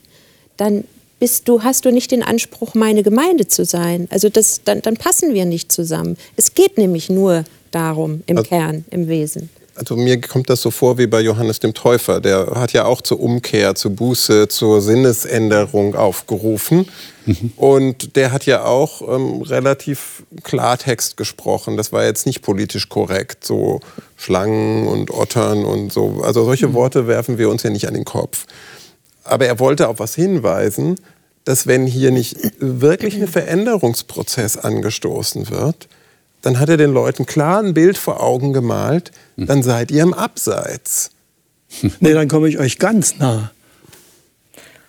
[0.55, 0.85] dann
[1.19, 4.07] bist du, hast du nicht den Anspruch, meine Gemeinde zu sein.
[4.11, 6.17] Also das, dann, dann passen wir nicht zusammen.
[6.35, 9.49] Es geht nämlich nur darum, im also, Kern, im Wesen.
[9.77, 12.19] Also mir kommt das so vor wie bei Johannes dem Täufer.
[12.19, 16.87] Der hat ja auch zur Umkehr, zur Buße, zur Sinnesänderung aufgerufen.
[17.27, 17.53] Mhm.
[17.57, 21.77] Und der hat ja auch ähm, relativ Klartext gesprochen.
[21.77, 23.79] Das war jetzt nicht politisch korrekt, so
[24.15, 26.21] Schlangen und Ottern und so.
[26.23, 26.73] Also solche mhm.
[26.73, 28.47] Worte werfen wir uns ja nicht an den Kopf.
[29.27, 30.95] Aber er wollte auf was hinweisen,
[31.43, 35.87] dass wenn hier nicht wirklich ein Veränderungsprozess angestoßen wird,
[36.41, 40.13] dann hat er den Leuten klar ein Bild vor Augen gemalt, dann seid ihr im
[40.13, 41.11] Abseits.
[41.99, 43.51] Nee, dann komme ich euch ganz nah.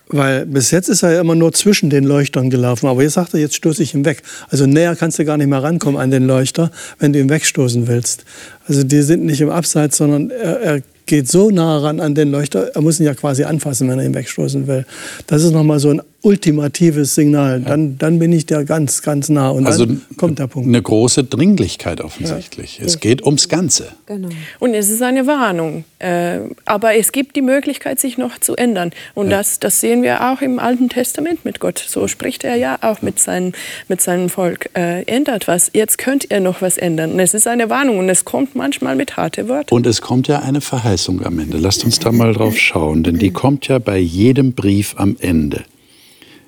[0.07, 2.87] Weil bis jetzt ist er ja immer nur zwischen den Leuchtern gelaufen.
[2.87, 4.23] Aber jetzt sagt er, jetzt stoße ich ihn weg.
[4.49, 7.87] Also näher kannst du gar nicht mehr rankommen an den Leuchter, wenn du ihn wegstoßen
[7.87, 8.25] willst.
[8.67, 12.31] Also die sind nicht im Abseits, sondern er, er geht so nah ran an den
[12.31, 14.85] Leuchter, er muss ihn ja quasi anfassen, wenn er ihn wegstoßen will.
[15.27, 17.61] Das ist nochmal so ein ultimatives Signal.
[17.61, 20.67] Dann, dann bin ich da ganz, ganz nah und also dann kommt der Punkt.
[20.67, 22.79] Eine große Dringlichkeit offensichtlich.
[22.79, 22.85] Ja.
[22.85, 23.93] Es geht ums Ganze.
[24.05, 24.29] Genau.
[24.59, 25.85] Und es ist eine Warnung.
[25.99, 28.91] Äh, aber es gibt die Möglichkeit, sich noch zu ändern.
[29.15, 29.37] Und ja.
[29.37, 31.83] das, das sehen wir auch im Alten Testament mit Gott.
[31.85, 33.53] So spricht er ja auch mit, seinem
[33.87, 34.69] mit seinem Volk.
[34.75, 35.71] Äh, ändert was.
[35.73, 37.13] Jetzt könnt ihr noch was ändern.
[37.13, 39.75] Und es ist eine Warnung und es kommt manchmal mit harten Wörtern.
[39.75, 41.57] Und es kommt ja eine Verheißung am Ende.
[41.57, 45.63] Lasst uns da mal drauf schauen, denn die kommt ja bei jedem Brief am Ende.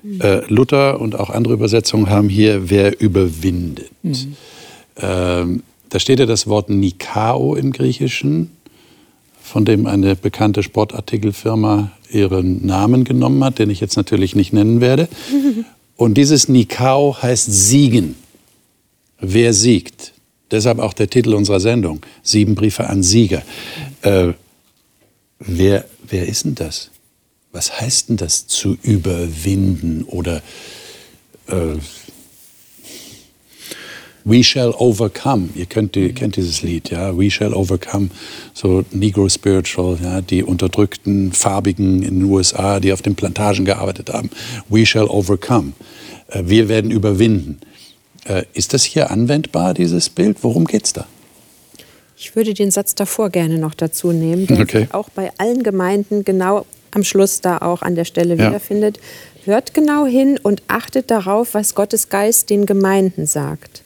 [0.04, 3.90] Äh, Luther und auch andere Übersetzungen haben hier, wer überwindet.
[4.02, 4.36] Mhm.
[4.96, 8.50] Ähm, da steht ja das Wort Nikao im Griechischen,
[9.40, 14.80] von dem eine bekannte Sportartikelfirma ihren Namen genommen hat, den ich jetzt natürlich nicht nennen
[14.80, 15.08] werde.
[15.96, 18.16] Und dieses Nikao heißt siegen.
[19.20, 20.12] Wer siegt?
[20.50, 23.42] Deshalb auch der Titel unserer Sendung, Sieben Briefe an Sieger.
[24.02, 24.32] Äh,
[25.38, 26.90] wer, wer ist denn das?
[27.52, 30.42] Was heißt denn das zu überwinden oder
[31.48, 31.76] äh,
[34.24, 35.48] We shall overcome.
[35.56, 37.18] Ihr könnt, ihr kennt dieses Lied, ja.
[37.18, 38.10] We shall overcome.
[38.54, 40.20] So Negro Spiritual, ja.
[40.20, 44.30] Die unterdrückten Farbigen in den USA, die auf den Plantagen gearbeitet haben.
[44.68, 45.72] We shall overcome.
[46.28, 47.58] Äh, wir werden überwinden.
[48.24, 50.38] Äh, ist das hier anwendbar, dieses Bild?
[50.42, 51.06] Worum geht's da?
[52.16, 54.86] Ich würde den Satz davor gerne noch dazu nehmen, der Okay.
[54.92, 58.48] auch bei allen Gemeinden genau am Schluss da auch an der Stelle Ja.
[58.48, 59.00] wiederfindet.
[59.44, 63.82] Hört genau hin und achtet darauf, was Gottes Geist den Gemeinden sagt.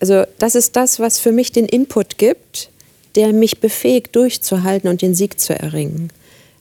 [0.00, 2.70] Also das ist das, was für mich den Input gibt,
[3.14, 6.10] der mich befähigt, durchzuhalten und den Sieg zu erringen.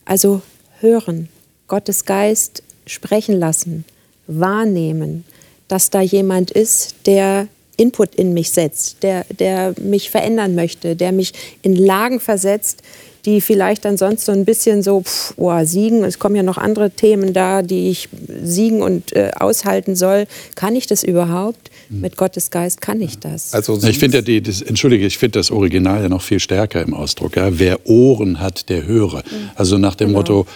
[0.05, 0.41] Also
[0.81, 1.29] hören,
[1.67, 3.85] Gottes Geist sprechen lassen,
[4.27, 5.23] wahrnehmen,
[5.67, 11.11] dass da jemand ist, der Input in mich setzt, der, der mich verändern möchte, der
[11.11, 12.83] mich in Lagen versetzt,
[13.25, 16.57] die vielleicht dann sonst so ein bisschen so, pff, oh, siegen, es kommen ja noch
[16.57, 18.09] andere Themen da, die ich
[18.43, 20.27] siegen und äh, aushalten soll.
[20.55, 21.71] Kann ich das überhaupt?
[21.89, 23.53] Mit Gottes Geist kann ich das.
[23.53, 26.81] Also Ich finde ja die, das, entschuldige, ich finde das Original ja noch viel stärker
[26.81, 27.35] im Ausdruck.
[27.35, 27.59] Ja?
[27.59, 29.23] Wer Ohren hat, der höre.
[29.55, 30.47] Also nach dem Motto,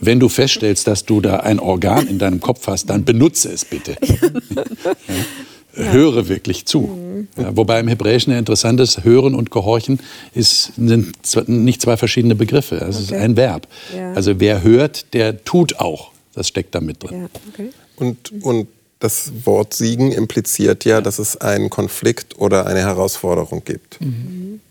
[0.00, 3.64] wenn du feststellst, dass du da ein Organ in deinem Kopf hast, dann benutze es
[3.64, 3.96] bitte.
[5.76, 5.92] Ja.
[5.92, 7.26] Höre wirklich zu.
[7.36, 9.98] Ja, wobei im Hebräischen ja interessant ist, hören und gehorchen
[10.34, 11.14] ist, sind
[11.48, 12.76] nicht zwei verschiedene Begriffe.
[12.76, 13.20] Es ist Okay.
[13.20, 13.66] ein Verb.
[13.96, 14.12] Ja.
[14.12, 16.10] Also wer hört, der tut auch.
[16.34, 17.22] Das steckt da mit drin.
[17.22, 17.70] ja, okay.
[17.96, 18.68] Und, und
[19.00, 23.98] das Wort Siegen impliziert ja, dass es einen Konflikt oder eine Herausforderung gibt.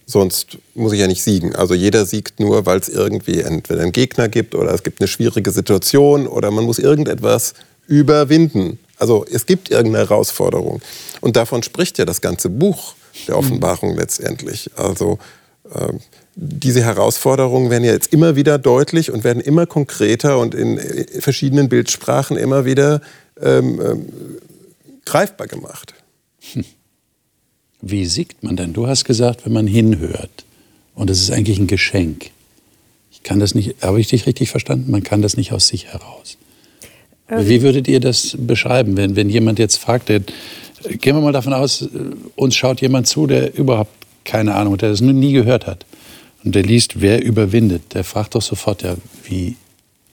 [0.06, 1.56] Sonst muss ich ja nicht siegen.
[1.56, 5.08] Also jeder siegt nur, weil es irgendwie entweder einen Gegner gibt oder es gibt eine
[5.08, 7.54] schwierige Situation oder man muss irgendetwas
[7.88, 8.80] überwinden.
[9.04, 10.82] Also es gibt irgendeine Herausforderung.
[11.20, 12.96] Und davon spricht ja das ganze Buch
[13.28, 14.72] der Offenbarung letztendlich.
[14.78, 15.20] Also
[15.76, 16.00] ähm,
[16.36, 21.20] diese Herausforderungen werden ja jetzt immer wieder deutlich und werden immer konkreter und in äh,
[21.20, 23.02] verschiedenen Bildsprachen immer wieder
[23.42, 24.06] ähm, ähm,
[25.04, 25.94] greifbar gemacht.
[27.82, 28.72] Wie siegt man denn?
[28.72, 30.46] Du hast gesagt, wenn man hinhört.
[30.96, 32.32] Und es ist eigentlich ein Geschenk.
[33.12, 34.90] Ich kann das nicht, habe ich dich richtig verstanden?
[34.90, 36.38] Man kann das nicht aus sich heraus.
[37.30, 41.54] Wie würdet ihr das beschreiben, wenn, wenn jemand jetzt fragt, der, gehen wir mal davon
[41.54, 41.88] aus, äh,
[42.36, 43.92] uns schaut jemand zu, der überhaupt
[44.26, 45.86] keine Ahnung, der das noch nie gehört hat.
[46.44, 47.94] Und der liest, wer überwindet.
[47.94, 49.56] Der fragt doch sofort, ja, wie,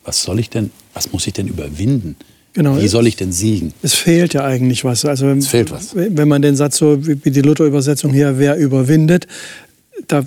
[0.04, 2.16] was soll ich denn, was muss ich denn überwinden?
[2.52, 2.80] Genau.
[2.80, 3.72] Wie soll ich denn siegen?
[3.82, 5.04] Es fehlt ja eigentlich was.
[5.04, 5.94] Also wenn, Es fehlt was.
[5.94, 9.28] Wenn man den Satz so wie die Luther-Übersetzung hier, wer überwindet,
[10.08, 10.24] da,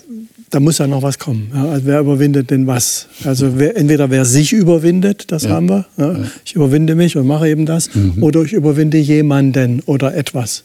[0.49, 1.51] da muss ja noch was kommen.
[1.53, 3.07] Ja, also wer überwindet denn was?
[3.23, 5.49] Also wer, entweder wer sich überwindet, das Ja.
[5.51, 5.85] haben wir.
[5.97, 6.15] Ja.
[6.45, 7.93] Ich überwinde mich und mache eben das.
[7.93, 8.21] Mhm.
[8.23, 10.63] Oder ich überwinde jemanden oder etwas.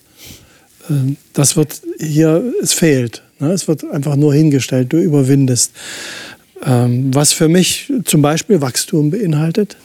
[0.89, 3.23] Ähm, Das wird hier, es fehlt.
[3.39, 3.51] ne?
[3.51, 5.71] Es wird einfach nur hingestellt, du überwindest.
[6.65, 9.77] Ähm, Was für mich zum Beispiel Wachstum beinhaltet,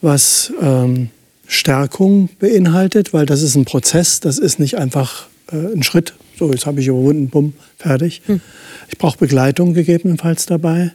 [0.00, 1.08] was ähm,
[1.46, 6.14] Stärkung beinhaltet, weil das ist ein Prozess, das ist nicht einfach äh, ein Schritt.
[6.38, 8.22] So, jetzt habe ich überwunden, bumm, fertig.
[8.88, 10.92] Ich brauche Begleitung gegebenenfalls dabei.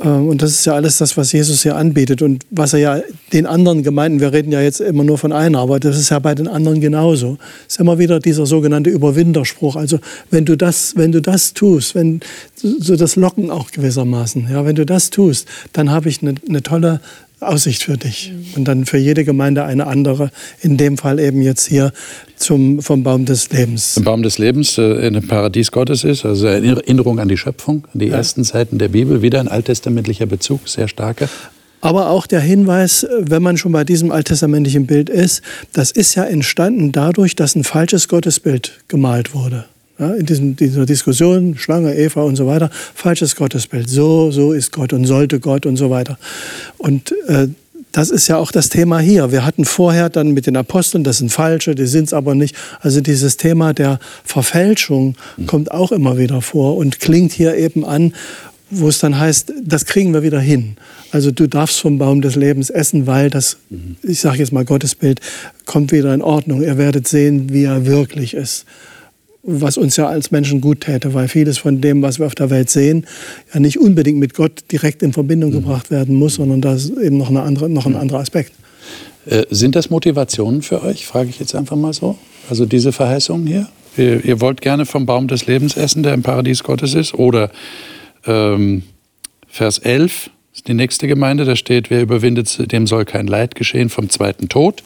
[0.00, 3.00] Ähm, Und das ist ja alles das, was Jesus hier anbietet und was er ja
[3.32, 6.18] den anderen Gemeinden, wir reden ja jetzt immer nur von einer, aber das ist ja
[6.18, 7.38] bei den anderen genauso.
[7.66, 9.76] Es ist immer wieder dieser sogenannte Überwinderspruch.
[9.76, 9.98] Also
[10.30, 12.20] wenn du das, wenn du das tust, wenn
[12.56, 16.62] so das Locken auch gewissermaßen, ja, wenn du das tust, dann habe ich eine, eine
[16.62, 17.00] tolle
[17.40, 20.30] Aussicht für dich und dann für jede Gemeinde eine andere.
[20.60, 21.92] In dem Fall eben jetzt hier
[22.36, 23.96] zum vom Baum des Lebens.
[23.96, 27.86] Ein Baum des Lebens äh, in dem Paradies Gottes ist, also Erinnerung an die Schöpfung,
[27.92, 31.28] an die ersten Seiten der Bibel, wieder ein alttestamentlicher Bezug, sehr starker.
[31.80, 36.14] Aber auch der Hinweis, äh, wenn man schon bei diesem alttestamentlichen Bild ist, das ist
[36.14, 39.66] ja entstanden dadurch, dass ein falsches Gottesbild gemalt wurde.
[39.98, 43.90] Ja, in diesem, dieser Diskussion, Schlange, Eva und so weiter, falsches Gottesbild.
[43.90, 46.18] So, so ist Gott und sollte Gott und so weiter.
[46.78, 47.48] Und äh,
[47.90, 49.32] das ist ja auch das Thema hier.
[49.32, 52.54] Wir hatten vorher dann mit den Aposteln, das sind falsche, die sind es aber nicht.
[52.80, 58.12] Also dieses Thema der Verfälschung kommt auch immer wieder vor und klingt hier eben an,
[58.70, 60.76] wo es dann heißt, das kriegen wir wieder hin.
[61.10, 63.56] Also du darfst vom Baum des Lebens essen, weil das,
[64.02, 65.20] ich sage jetzt mal Gottesbild,
[65.64, 66.62] kommt wieder in Ordnung.
[66.62, 68.66] Ihr werdet sehen, wie er wirklich ist.
[69.50, 72.50] Was uns ja als Menschen gut täte, weil vieles von dem, was wir auf der
[72.50, 73.06] Welt sehen,
[73.54, 77.16] ja nicht unbedingt mit Gott direkt in Verbindung gebracht werden muss, sondern da ist eben
[77.16, 78.52] noch, eine andere, noch ein anderer Aspekt.
[79.24, 82.18] Äh, sind das Motivationen für euch, frage ich jetzt einfach mal so?
[82.50, 83.68] Also diese Verheißungen hier?
[83.96, 87.14] Ihr, ihr wollt gerne vom Baum des Lebens essen, der im Paradies Gottes ist?
[87.14, 87.50] Oder
[88.26, 88.82] ähm,
[89.46, 93.88] Vers 11 ist die nächste Gemeinde, da steht, wer überwindet, dem soll kein Leid geschehen
[93.88, 94.82] vom zweiten Tod.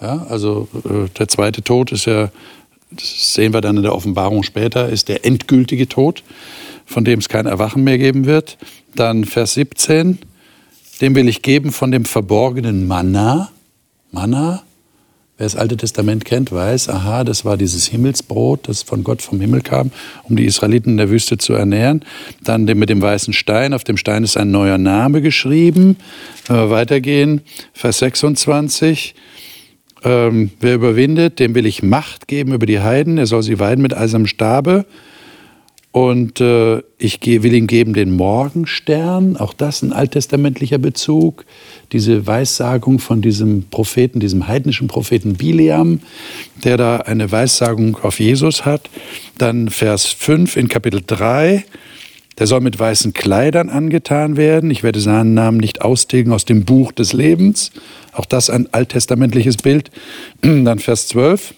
[0.00, 2.30] Ja, also äh, der zweite Tod ist ja,
[2.90, 6.22] das sehen wir dann in der Offenbarung später, ist der endgültige Tod,
[6.86, 8.56] von dem es kein Erwachen mehr geben wird.
[8.94, 10.18] Dann Vers 17,
[11.00, 13.50] dem will ich geben von dem verborgenen Manna.
[14.10, 14.62] Manna,
[15.36, 19.38] wer das Alte Testament kennt, weiß, aha, das war dieses Himmelsbrot, das von Gott vom
[19.40, 19.90] Himmel kam,
[20.24, 22.04] um die Israeliten in der Wüste zu ernähren.
[22.42, 25.96] Dann mit dem weißen Stein, auf dem Stein ist ein neuer Name geschrieben.
[26.46, 27.42] Wenn wir weitergehen,
[27.74, 29.14] Vers 26.
[30.04, 33.82] Ähm, wer überwindet, dem will ich Macht geben über die Heiden, er soll sie weiden
[33.82, 34.86] mit eisernem Stabe.
[35.90, 41.44] Und äh, ich will ihm geben den Morgenstern, auch das ein alttestamentlicher Bezug,
[41.92, 46.00] diese Weissagung von diesem Propheten, diesem heidnischen Propheten Biliam,
[46.62, 48.90] der da eine Weissagung auf Jesus hat.
[49.38, 51.64] Dann Vers 5 in Kapitel 3,
[52.38, 54.70] der soll mit weißen Kleidern angetan werden.
[54.70, 57.72] Ich werde seinen Namen nicht austilgen aus dem Buch des Lebens.
[58.12, 59.90] Auch das ein alttestamentliches Bild.
[60.42, 61.54] Dann Vers 12.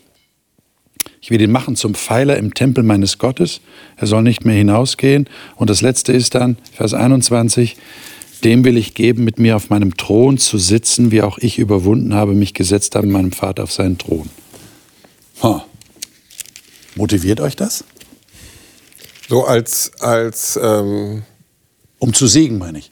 [1.23, 3.61] Ich will ihn machen zum Pfeiler im Tempel meines Gottes.
[3.97, 5.29] Er soll nicht mehr hinausgehen.
[5.57, 7.77] Und das letzte ist dann, Vers 21,
[8.43, 12.15] dem will ich geben, mit mir auf meinem Thron zu sitzen, wie auch ich überwunden
[12.15, 14.31] habe, mich gesetzt habe, meinem Vater auf seinen Thron.
[15.43, 15.61] Huh.
[16.97, 17.85] Motiviert euch das?
[19.31, 21.23] So als, als ähm
[22.03, 22.91] um zu siegen, meine ich.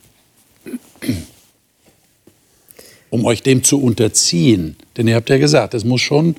[3.10, 4.76] Um euch dem zu unterziehen.
[4.96, 6.36] Denn ihr habt ja gesagt, es muss schon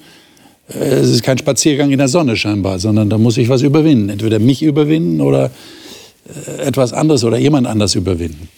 [0.69, 4.09] es ist kein Spaziergang in der Sonne scheinbar, sondern da muss ich was überwinden.
[4.09, 5.49] Entweder mich überwinden oder
[6.47, 8.49] äh, etwas anderes oder jemand anders überwinden.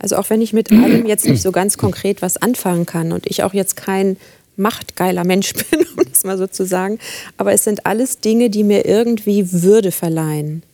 [0.00, 3.26] Also auch wenn ich mit allem jetzt nicht so ganz konkret was anfangen kann und
[3.28, 4.16] ich auch jetzt kein
[4.56, 6.98] machtgeiler Mensch bin, um das mal so zu sagen,
[7.36, 10.64] aber es sind alles Dinge, die mir irgendwie Würde verleihen.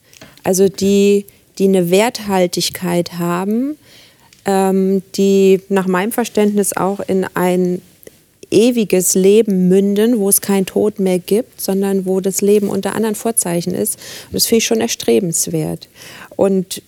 [0.46, 1.24] Also die,
[1.58, 3.76] die eine Werthaltigkeit haben,
[4.44, 7.82] ähm, die nach meinem Verständnis auch in ein
[8.52, 13.16] ewiges Leben münden, wo es keinen Tod mehr gibt, sondern wo das Leben unter anderen
[13.16, 13.98] Vorzeichen ist.
[14.26, 15.88] Und das finde ich schon erstrebenswert.
[16.36, 16.80] Und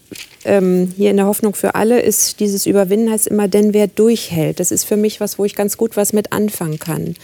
[0.44, 4.60] ähm, hier in der Hoffnung für alle ist dieses Überwinden heißt immer, denn wer durchhält.
[4.60, 7.16] Das ist für mich was, wo ich ganz gut was mit anfangen kann.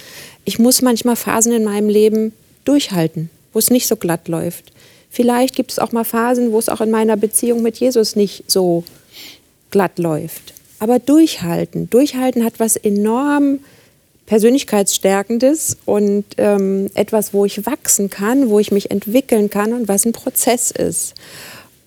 [0.44, 2.33] Ich muss manchmal Phasen in meinem Leben
[2.64, 4.74] durchhalten, wo es nicht so glatt läuft.
[5.14, 8.50] Vielleicht gibt es auch mal Phasen, wo es auch in meiner Beziehung mit Jesus nicht
[8.50, 8.83] so
[9.70, 10.55] glatt läuft.
[10.81, 11.88] Aber durchhalten.
[11.88, 13.61] Durchhalten hat was enorm
[14.27, 20.05] Persönlichkeitsstärkendes und ähm, etwas, wo ich wachsen kann, wo ich mich entwickeln kann und was
[20.05, 21.14] ein Prozess ist.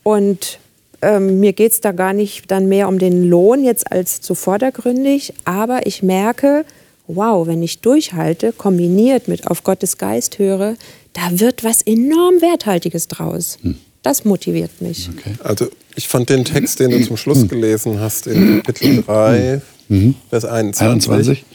[0.03, 0.59] Und
[1.01, 4.35] ähm, mir geht es da gar nicht dann mehr um den Lohn jetzt als zu
[4.35, 6.63] vordergründig, aber ich merke,
[7.07, 10.75] wow, wenn ich durchhalte, kombiniert mit auf Gottes Geist höre,
[11.17, 13.57] da wird was enorm Werthaltiges draus.
[13.63, 13.75] Hm.
[14.03, 15.09] Das motiviert mich.
[15.17, 15.33] Okay.
[15.43, 20.15] Also ich fand den Text, den du zum Schluss gelesen hast, in Kapitel 3, mhm.
[20.29, 21.45] Vers 21, 21,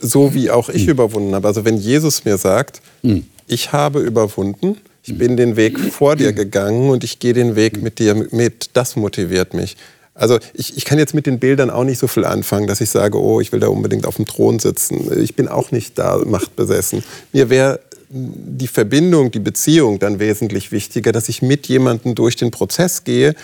[0.00, 0.90] so wie auch ich mhm.
[0.90, 1.48] überwunden habe.
[1.48, 3.24] Also wenn Jesus mir sagt, mhm.
[3.48, 7.82] ich habe überwunden, ich bin den Weg vor dir gegangen und ich gehe den Weg
[7.82, 9.76] mit dir mit, das motiviert mich.
[10.14, 12.90] Also ich, ich kann jetzt mit den Bildern auch nicht so viel anfangen, dass ich
[12.90, 15.10] sage, oh, ich will da unbedingt auf dem Thron sitzen.
[15.20, 17.02] Ich bin auch nicht da machtbesessen.
[17.32, 22.50] Mir wäre die Verbindung, die Beziehung dann wesentlich wichtiger, dass ich mit jemandem durch den
[22.50, 23.34] Prozess gehe,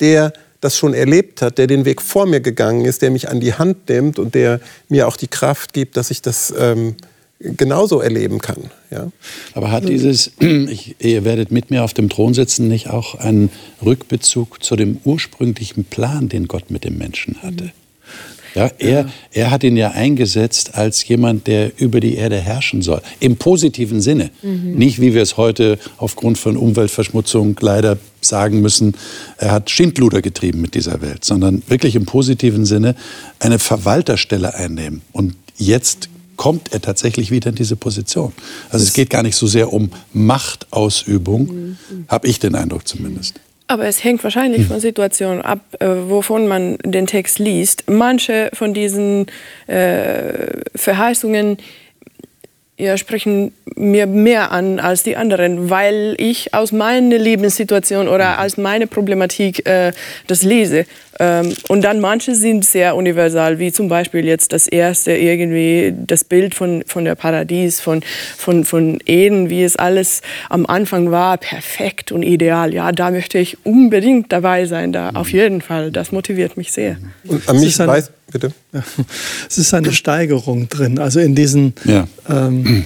[0.00, 3.40] der das schon erlebt hat, der den Weg vor mir gegangen ist, der mich an
[3.40, 6.96] die Hand nimmt und der mir auch die Kraft gibt, dass ich das ähm,
[7.38, 8.70] genauso erleben kann.
[8.90, 9.10] Ja?
[9.54, 13.50] Aber hat dieses, ich, ihr werdet mit mir auf dem Thron sitzen, nicht auch einen
[13.84, 17.72] Rückbezug zu dem ursprünglichen Plan, den Gott mit dem Menschen hatte?
[18.56, 23.02] Ja, er, er hat ihn ja eingesetzt als jemand, der über die Erde herrschen soll.
[23.20, 24.30] Im positiven Sinne.
[24.40, 24.76] Mhm.
[24.76, 28.94] Nicht, wie wir es heute aufgrund von Umweltverschmutzung leider sagen müssen,
[29.36, 32.94] er hat Schindluder getrieben mit dieser Welt, sondern wirklich im positiven Sinne
[33.40, 35.02] eine Verwalterstelle einnehmen.
[35.12, 38.32] Und jetzt kommt er tatsächlich wieder in diese Position.
[38.70, 41.76] Also es geht gar nicht so sehr um Machtausübung, mhm.
[42.08, 43.38] habe ich den Eindruck zumindest.
[43.68, 44.68] Aber es hängt wahrscheinlich hm.
[44.68, 47.84] von Situationen ab, äh, wovon man den Text liest.
[47.88, 49.26] Manche von diesen
[49.66, 51.58] äh, Verheißungen
[52.78, 58.38] ja, sprechen mir mehr an als die anderen, weil ich aus meiner Lebenssituation oder mhm.
[58.44, 59.92] aus meiner Problematik äh,
[60.26, 60.84] das lese.
[61.18, 66.24] Ähm, und dann manche sind sehr universal, wie zum Beispiel jetzt das erste irgendwie das
[66.24, 68.02] Bild von, von der Paradies, von,
[68.36, 72.74] von, von Eden, wie es alles am Anfang war, perfekt und ideal.
[72.74, 75.38] Ja, da möchte ich unbedingt dabei sein, da auf mhm.
[75.38, 75.90] jeden Fall.
[75.90, 76.98] Das motiviert mich sehr.
[77.26, 78.52] Und an mich weiß, bitte.
[79.48, 82.06] Es ist eine Steigerung drin, also in diesen ja.
[82.28, 82.84] ähm,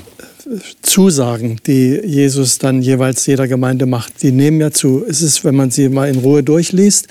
[0.82, 5.04] Zusagen, die Jesus dann jeweils jeder Gemeinde macht, die nehmen ja zu.
[5.08, 7.06] Es ist, wenn man sie mal in Ruhe durchliest,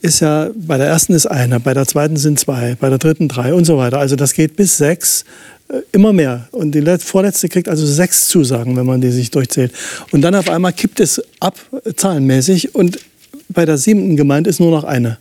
[0.00, 3.28] ist ja, bei der ersten ist einer, bei der zweiten sind zwei, bei der dritten
[3.28, 3.98] drei und so weiter.
[3.98, 5.24] Also das geht bis sechs,
[5.68, 6.48] äh, immer mehr.
[6.50, 9.72] Und die vorletzte kriegt also sechs Zusagen, wenn man die sich durchzählt.
[10.12, 11.58] Und dann auf einmal kippt es ab,
[11.96, 12.98] zahlenmäßig, und
[13.50, 15.18] bei der siebten Gemeinde ist nur noch eine.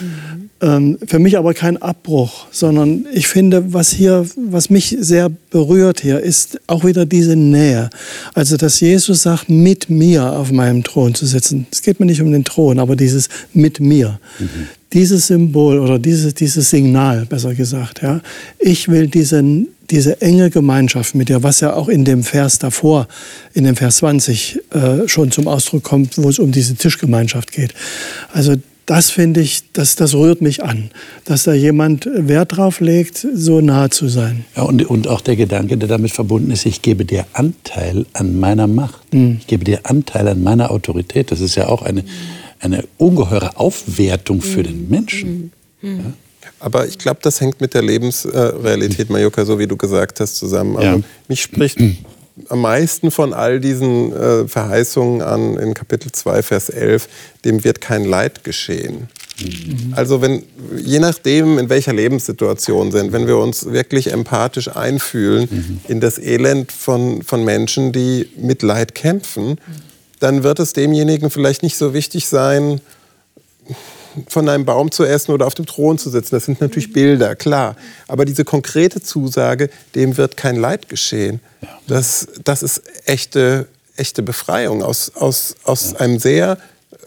[0.00, 0.50] Mhm.
[0.62, 6.00] Ähm, für mich aber kein Abbruch, sondern ich finde, was hier, was mich sehr berührt
[6.00, 7.90] hier, ist auch wieder diese Nähe.
[8.34, 11.66] Also, dass Jesus sagt, mit mir auf meinem Thron zu sitzen.
[11.72, 14.20] Es geht mir nicht um den Thron, aber dieses mit mir.
[14.38, 14.68] Mhm.
[14.92, 18.20] dieses Symbol oder dieses, dieses Signal, besser gesagt, ja,
[18.58, 23.08] ich will diesen, diese enge Gemeinschaft mit dir, was ja auch in dem Vers davor,
[23.54, 27.72] in dem Vers 20 äh, schon zum Ausdruck kommt, wo es um diese Tischgemeinschaft geht.
[28.32, 28.56] Also
[28.86, 30.90] das finde ich, das, das rührt mich an,
[31.24, 34.44] dass da jemand Wert drauf legt, so nah zu sein.
[34.56, 38.38] Ja, und, und auch der Gedanke, der damit verbunden ist, ich gebe dir Anteil an
[38.38, 39.14] meiner Macht.
[39.14, 39.38] Mhm.
[39.40, 41.30] Ich gebe dir Anteil an meiner Autorität.
[41.30, 42.04] Das ist ja auch eine,
[42.60, 44.64] eine ungeheure Aufwertung für mhm.
[44.64, 45.52] den Menschen.
[45.80, 45.98] Mhm.
[45.98, 46.12] Ja?
[46.58, 50.76] Aber ich glaube, das hängt mit der Lebensrealität, Majoka, so wie du gesagt hast, zusammen.
[50.76, 51.02] Also ja.
[51.28, 51.78] Mich spricht
[52.48, 57.08] am meisten von all diesen äh, Verheißungen an in Kapitel 2, Vers 11,
[57.44, 59.08] dem wird kein Leid geschehen.
[59.40, 59.92] Mhm.
[59.94, 60.42] Also wenn,
[60.76, 65.80] je nachdem, in welcher Lebenssituation sind, wenn wir uns wirklich empathisch einfühlen mhm.
[65.88, 69.58] in das Elend von, von Menschen, die mit Leid kämpfen,
[70.20, 72.80] dann wird es demjenigen vielleicht nicht so wichtig sein,
[74.28, 76.34] von einem Baum zu essen oder auf dem Thron zu sitzen.
[76.34, 76.94] Das sind natürlich mhm.
[76.94, 77.76] Bilder, klar.
[78.08, 81.40] Aber diese konkrete Zusage, dem wird kein Leid geschehen,
[81.86, 86.58] das, das ist echte, echte Befreiung aus, aus, aus einem sehr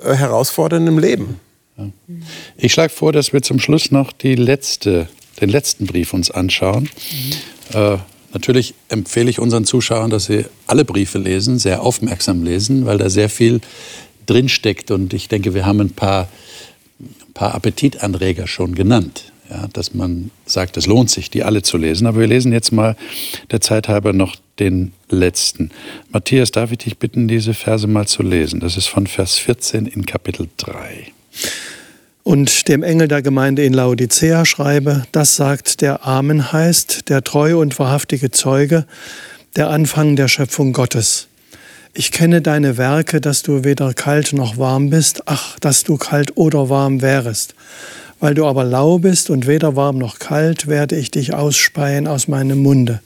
[0.03, 1.39] äh, herausfordernden Leben.
[2.57, 5.09] Ich schlage vor, dass wir zum Schluss noch die letzte,
[5.41, 6.89] den letzten Brief uns anschauen.
[7.73, 7.77] Mhm.
[7.77, 7.97] Äh,
[8.33, 13.09] natürlich empfehle ich unseren Zuschauern, dass sie alle Briefe lesen, sehr aufmerksam lesen, weil da
[13.09, 13.59] sehr viel
[14.25, 14.91] drinsteckt.
[14.91, 16.29] Und ich denke, wir haben ein paar
[17.35, 19.31] paar Appetitanreger schon genannt.
[19.47, 22.07] Ja, dass man sagt, es lohnt sich, die alle zu lesen.
[22.07, 22.95] Aber wir lesen jetzt mal
[23.51, 25.69] der Zeit halber noch den letzten.
[26.09, 28.59] Matthias, darf ich dich bitten, diese Verse mal zu lesen?
[28.59, 31.11] Das ist von Vers 14 in Kapitel 3.
[32.23, 37.57] Und dem Engel der Gemeinde in Laodicea schreibe, das sagt der Amen heißt, der treue
[37.57, 38.87] und wahrhaftige Zeuge,
[39.55, 41.27] der Anfang der Schöpfung Gottes.
[41.97, 46.35] Ich kenne deine Werke, dass du weder kalt noch warm bist, ach, dass du kalt
[46.35, 47.55] oder warm wärest.
[48.19, 52.27] Weil du aber lau bist und weder warm noch kalt, werde ich dich ausspeien aus
[52.27, 52.99] meinem Munde.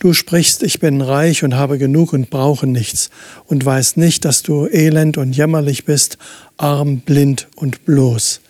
[0.00, 3.10] Du sprichst, ich bin reich und habe genug und brauche nichts,
[3.46, 6.18] und weißt nicht, dass du elend und jämmerlich bist,
[6.56, 8.40] arm, blind und bloß.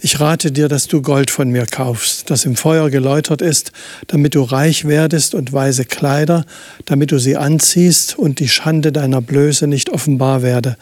[0.00, 3.72] Ich rate dir, dass du Gold von mir kaufst, das im Feuer geläutert ist,
[4.06, 6.44] damit du reich werdest und weise Kleider,
[6.84, 10.76] damit du sie anziehst und die Schande deiner Blöße nicht offenbar werde,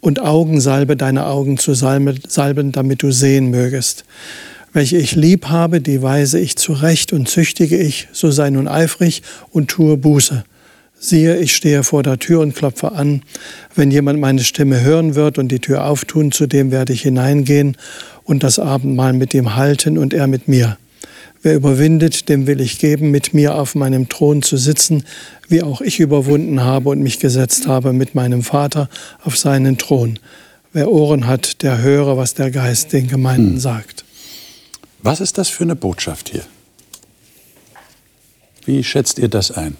[0.00, 4.04] und Augensalbe deine Augen zu salben, damit du sehen mögest.
[4.72, 9.22] Welche ich lieb habe, die weise ich zurecht und züchtige ich, so sei nun eifrig
[9.50, 10.44] und tue Buße.
[10.98, 13.22] Siehe, ich stehe vor der Tür und klopfe an.
[13.74, 17.76] Wenn jemand meine Stimme hören wird und die Tür auftun, zu dem werde ich hineingehen
[18.26, 20.76] und das Abendmahl mit ihm halten und er mit mir.
[21.42, 25.04] Wer überwindet, dem will ich geben, mit mir auf meinem Thron zu sitzen,
[25.48, 28.88] wie auch ich überwunden habe und mich gesetzt habe mit meinem Vater
[29.22, 30.18] auf seinen Thron.
[30.72, 33.60] Wer Ohren hat, der höre, was der Geist den Gemeinden hm.
[33.60, 34.04] sagt.
[35.02, 36.42] Was ist das für eine Botschaft hier?
[38.64, 39.76] Wie schätzt ihr das ein?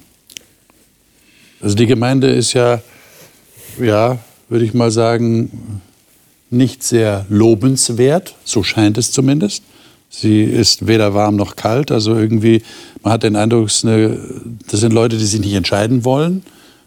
[1.61, 2.81] Also die Gemeinde ist ja,
[3.81, 4.19] ja,
[4.49, 5.83] würde ich mal sagen,
[6.51, 9.63] nicht sehr lobenswert, so scheint es zumindest.
[10.09, 12.63] Sie ist weder warm noch kalt, also irgendwie,
[13.03, 16.45] man hat den Eindruck, das sind Leute, die sich nicht entscheiden wollen,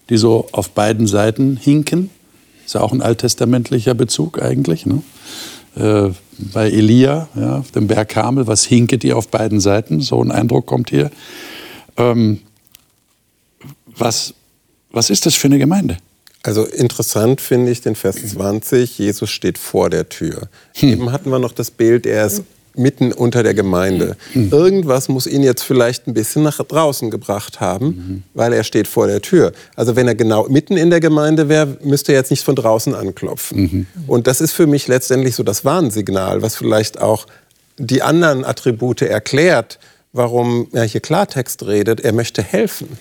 [0.10, 2.10] die so auf beiden Seiten hinken.
[2.66, 4.86] Ist ja auch ein alttestamentlicher Bezug eigentlich.
[4.86, 5.02] Ne?
[5.76, 10.02] Äh, bei Elia, ja, auf dem Berg Kamel, was hinket ihr auf beiden Seiten?
[10.02, 11.12] So ein Eindruck kommt hier.
[11.98, 12.40] Ähm,
[13.86, 14.34] was,
[14.92, 15.98] was ist das für eine Gemeinde?
[16.44, 20.48] Also interessant finde ich den Vers 20, Jesus steht vor der Tür.
[20.76, 20.90] Hm.
[20.90, 22.44] Eben hatten wir noch das Bild, er ist
[22.76, 24.16] mitten unter der Gemeinde.
[24.32, 24.52] Hm.
[24.52, 28.24] Irgendwas muss ihn jetzt vielleicht ein bisschen nach draußen gebracht haben, mhm.
[28.34, 29.52] weil er steht vor der Tür.
[29.76, 32.96] Also wenn er genau mitten in der Gemeinde wäre, müsste er jetzt nicht von draußen
[32.96, 33.62] anklopfen.
[33.62, 33.88] Mhm.
[34.08, 37.26] Und das ist für mich letztendlich so das Warnsignal, was vielleicht auch
[37.78, 39.80] die anderen Attribute erklärt,
[40.14, 42.00] warum er hier Klartext redet.
[42.00, 42.98] Er möchte helfen.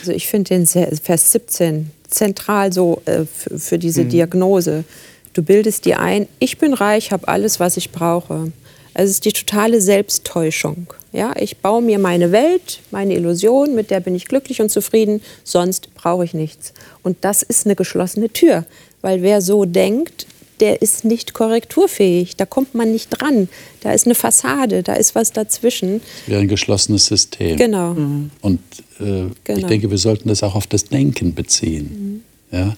[0.00, 4.08] Also ich finde den Vers 17 zentral so äh, für, diese mhm.
[4.10, 4.84] Diagnose.
[5.32, 8.52] Du bildest dir ein, ich bin reich, habe alles, was ich brauche.
[8.94, 10.86] Also es ist die totale Selbsttäuschung.
[11.12, 15.20] Ja, ich baue mir meine Welt, meine Illusion, mit der bin ich glücklich und zufrieden,
[15.44, 16.72] sonst brauche ich nichts.
[17.02, 18.64] Und das ist eine geschlossene Tür,
[19.02, 20.26] weil wer so denkt,
[20.60, 22.36] der ist nicht korrekturfähig.
[22.36, 23.48] Da kommt man nicht dran.
[23.80, 26.00] Da ist eine Fassade, da ist was dazwischen.
[26.26, 27.56] Wie ein geschlossenes System.
[27.56, 27.94] Genau.
[27.94, 28.30] Mhm.
[28.40, 28.60] Und
[29.00, 29.58] äh, genau.
[29.58, 32.22] ich denke, wir sollten das auch auf das Denken beziehen.
[32.52, 32.56] Mhm.
[32.58, 32.76] Ja?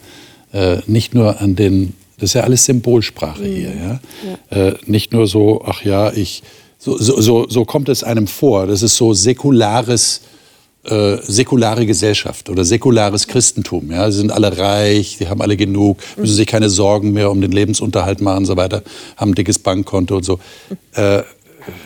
[0.53, 3.55] Äh, nicht nur an den, das ist ja alles Symbolsprache mhm.
[3.55, 3.73] hier.
[3.75, 4.01] Ja?
[4.51, 4.69] ja.
[4.69, 6.43] Äh, nicht nur so, ach ja, ich,
[6.79, 8.67] so, so, so, so, kommt es einem vor.
[8.67, 10.21] Das ist so säkulares
[10.91, 13.91] äh, säkulare Gesellschaft oder säkulares Christentum.
[13.91, 17.41] Ja, sie sind alle reich, sie haben alle genug, müssen sich keine Sorgen mehr um
[17.41, 18.83] den Lebensunterhalt machen und so weiter,
[19.17, 20.41] haben ein dickes Bankkonto und so.
[20.95, 21.23] Äh,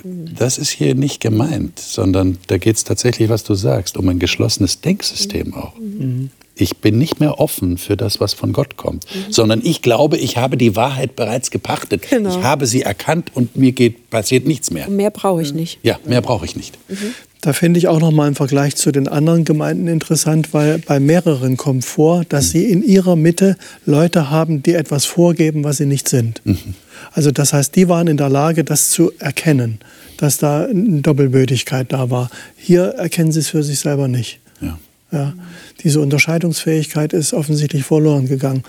[0.04, 4.18] das ist hier nicht gemeint, sondern da geht es tatsächlich, was du sagst, um ein
[4.18, 5.74] geschlossenes Denksystem auch.
[5.76, 6.30] Mhm.
[6.54, 9.32] Ich bin nicht mehr offen für das, was von Gott kommt, mhm.
[9.32, 12.08] sondern ich glaube, ich habe die Wahrheit bereits gepachtet.
[12.10, 12.30] Genau.
[12.30, 14.86] Ich habe sie erkannt und mir geht, passiert nichts mehr.
[14.86, 15.78] Und mehr brauche ich nicht.
[15.82, 16.78] Ja, mehr brauche ich nicht.
[16.88, 17.14] Mhm.
[17.42, 21.00] Da finde ich auch noch mal im Vergleich zu den anderen Gemeinden interessant, weil bei
[21.00, 25.86] mehreren kommt vor, dass sie in ihrer Mitte Leute haben, die etwas vorgeben, was sie
[25.86, 26.40] nicht sind.
[26.44, 26.74] Mhm.
[27.10, 29.80] Also das heißt, die waren in der Lage, das zu erkennen,
[30.18, 32.30] dass da eine Doppelbödigkeit da war.
[32.56, 34.38] Hier erkennen sie es für sich selber nicht.
[34.60, 34.78] Ja.
[35.10, 35.34] Ja,
[35.82, 38.62] diese Unterscheidungsfähigkeit ist offensichtlich verloren gegangen.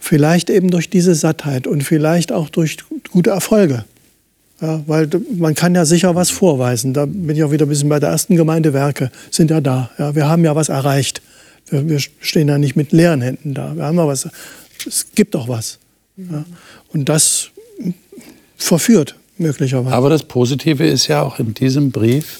[0.00, 2.78] Vielleicht eben durch diese Sattheit und vielleicht auch durch
[3.12, 3.84] gute Erfolge.
[4.60, 6.94] Ja, weil man kann ja sicher was vorweisen.
[6.94, 9.90] Da bin ich auch wieder ein bisschen bei der ersten Gemeinde Werke, sind ja da.
[9.98, 11.22] Ja, wir haben ja was erreicht.
[11.68, 13.74] Wir, wir stehen ja nicht mit leeren Händen da.
[13.76, 14.28] Wir haben ja was.
[14.86, 15.78] Es gibt doch was.
[16.16, 16.44] Ja,
[16.92, 17.50] und das
[18.56, 19.94] verführt möglicherweise.
[19.94, 22.38] Aber das Positive ist ja auch in diesem Brief,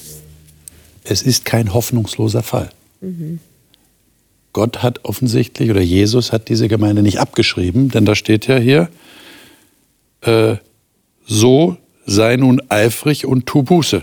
[1.02, 2.70] es ist kein hoffnungsloser Fall.
[3.00, 3.40] Mhm.
[4.52, 8.88] Gott hat offensichtlich oder Jesus hat diese Gemeinde nicht abgeschrieben, denn da steht ja hier,
[10.20, 10.56] äh,
[11.26, 11.76] so
[12.06, 14.02] sei nun eifrig und tu Buße.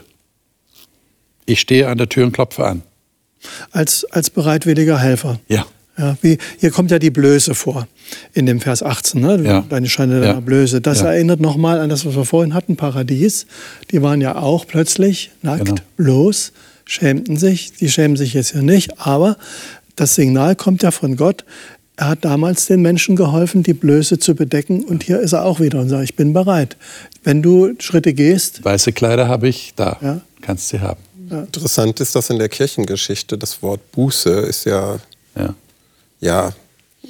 [1.46, 2.84] Ich stehe an der Tür und klopfe an.
[3.72, 5.40] Als, als bereitwilliger Helfer.
[5.48, 5.66] Ja.
[5.98, 7.88] Ja, wie, hier kommt ja die Blöße vor
[8.34, 9.42] in dem Vers 18, ne?
[9.44, 9.66] ja.
[9.70, 10.40] deine Schande deiner ja.
[10.40, 10.80] Blöße.
[10.80, 11.12] Das ja.
[11.12, 13.46] erinnert nochmal an das, was wir vorhin hatten, Paradies.
[13.92, 15.82] Die waren ja auch plötzlich nackt, genau.
[15.98, 16.54] bloß,
[16.86, 17.74] schämten sich.
[17.74, 19.38] Die schämen sich jetzt hier nicht, aber
[19.96, 21.44] das Signal kommt ja von Gott.
[21.98, 25.60] Er hat damals den Menschen geholfen, die Blöße zu bedecken und hier ist er auch
[25.60, 26.78] wieder und sagt, ich bin bereit.
[27.24, 28.64] Wenn du Schritte gehst.
[28.64, 30.22] Weiße Kleider habe ich da, ja.
[30.42, 31.02] kannst sie haben.
[31.30, 31.42] Ja.
[31.42, 35.00] Interessant ist, dass in der Kirchengeschichte das Wort Buße ist ja,
[35.36, 35.56] ja,
[36.20, 36.54] ja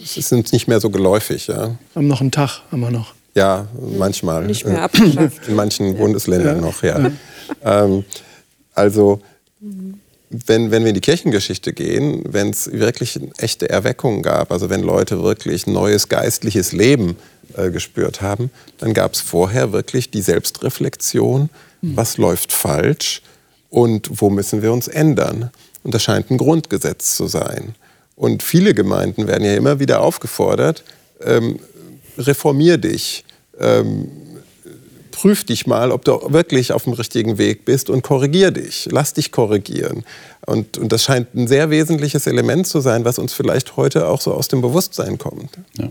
[0.01, 1.47] es ist uns nicht mehr so geläufig.
[1.47, 1.75] Ja.
[1.95, 3.13] Haben noch einen Tag, haben wir noch.
[3.33, 4.45] Ja, manchmal.
[4.45, 5.47] Nicht mehr abgeschafft.
[5.47, 6.61] In manchen Bundesländern ja.
[6.61, 7.11] noch, ja.
[7.63, 8.03] Ähm,
[8.73, 9.21] also
[10.29, 14.81] wenn, wenn wir in die Kirchengeschichte gehen, wenn es wirklich echte Erweckungen gab, also wenn
[14.81, 17.17] Leute wirklich neues geistliches Leben
[17.57, 21.49] äh, gespürt haben, dann gab es vorher wirklich die Selbstreflexion,
[21.81, 21.97] mhm.
[21.97, 23.21] was läuft falsch
[23.69, 25.51] und wo müssen wir uns ändern.
[25.83, 27.75] Und das scheint ein Grundgesetz zu sein.
[28.15, 30.83] Und viele Gemeinden werden ja immer wieder aufgefordert,
[31.23, 31.59] ähm,
[32.17, 33.25] reformier dich,
[33.59, 34.09] ähm,
[35.21, 38.89] prüf dich mal, ob du wirklich auf dem richtigen Weg bist und korrigier dich.
[38.91, 40.03] Lass dich korrigieren.
[40.47, 44.19] Und, und das scheint ein sehr wesentliches Element zu sein, was uns vielleicht heute auch
[44.19, 45.51] so aus dem Bewusstsein kommt.
[45.77, 45.89] Ja.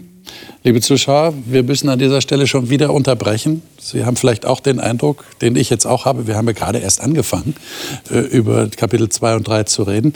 [0.64, 3.62] Liebe Zuschauer, wir müssen an dieser Stelle schon wieder unterbrechen.
[3.80, 6.80] Sie haben vielleicht auch den Eindruck, den ich jetzt auch habe, wir haben ja gerade
[6.80, 7.54] erst angefangen,
[8.10, 10.14] äh, über Kapitel 2 und 3 zu reden.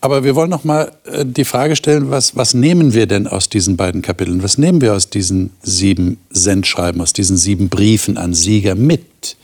[0.00, 3.48] Aber wir wollen noch mal äh, die Frage stellen, was, was nehmen wir denn aus
[3.48, 4.42] diesen beiden Kapiteln?
[4.42, 9.36] Was nehmen wir aus diesen sieben Sendschreiben, aus diesen sieben Briefen an Sieger mit?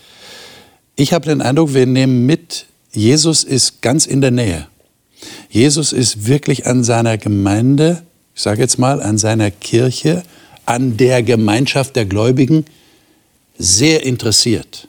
[0.96, 4.68] Ich habe den Eindruck, wir nehmen mit, Jesus ist ganz in der Nähe.
[5.48, 8.02] Jesus ist wirklich an seiner Gemeinde,
[8.34, 10.22] ich sage jetzt mal, an seiner Kirche,
[10.66, 12.64] an der Gemeinschaft der Gläubigen
[13.59, 14.88] sehr interessiert.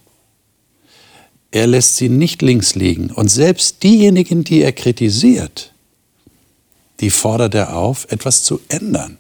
[1.56, 3.12] Er lässt sie nicht links liegen.
[3.12, 5.72] Und selbst diejenigen, die er kritisiert,
[7.00, 9.18] die fordert er auf, etwas zu ändern,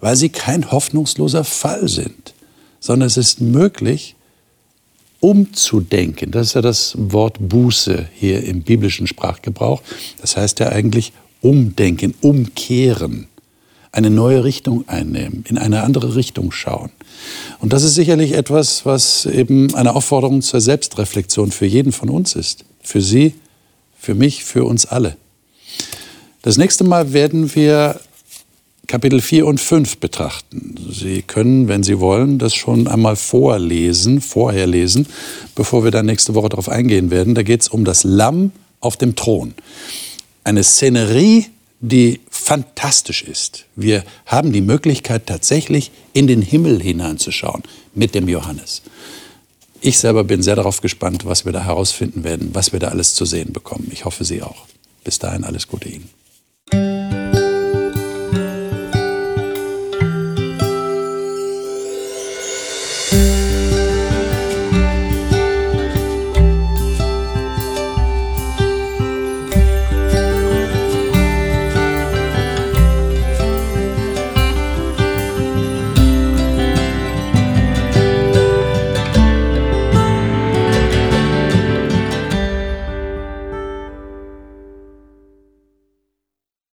[0.00, 2.32] weil sie kein hoffnungsloser Fall sind,
[2.80, 4.16] sondern es ist möglich,
[5.20, 6.30] umzudenken.
[6.30, 9.82] Das ist ja das Wort Buße hier im biblischen Sprachgebrauch.
[10.22, 11.12] Das heißt ja eigentlich
[11.42, 13.28] umdenken, umkehren,
[13.92, 16.90] eine neue Richtung einnehmen, in eine andere Richtung schauen.
[17.58, 22.34] Und das ist sicherlich etwas, was eben eine Aufforderung zur Selbstreflexion für jeden von uns
[22.34, 22.64] ist.
[22.82, 23.34] Für Sie,
[23.98, 25.16] für mich, für uns alle.
[26.42, 28.00] Das nächste Mal werden wir
[28.86, 30.76] Kapitel 4 und 5 betrachten.
[30.92, 35.06] Sie können, wenn Sie wollen, das schon einmal vorlesen, vorher lesen,
[35.56, 37.34] bevor wir dann nächste Woche darauf eingehen werden.
[37.34, 39.54] Da geht es um das Lamm auf dem Thron.
[40.44, 41.46] Eine Szenerie,
[41.80, 43.66] die fantastisch ist.
[43.76, 47.62] Wir haben die Möglichkeit, tatsächlich in den Himmel hineinzuschauen
[47.94, 48.82] mit dem Johannes.
[49.80, 53.14] Ich selber bin sehr darauf gespannt, was wir da herausfinden werden, was wir da alles
[53.14, 53.88] zu sehen bekommen.
[53.92, 54.66] Ich hoffe, Sie auch.
[55.04, 57.05] Bis dahin alles Gute Ihnen.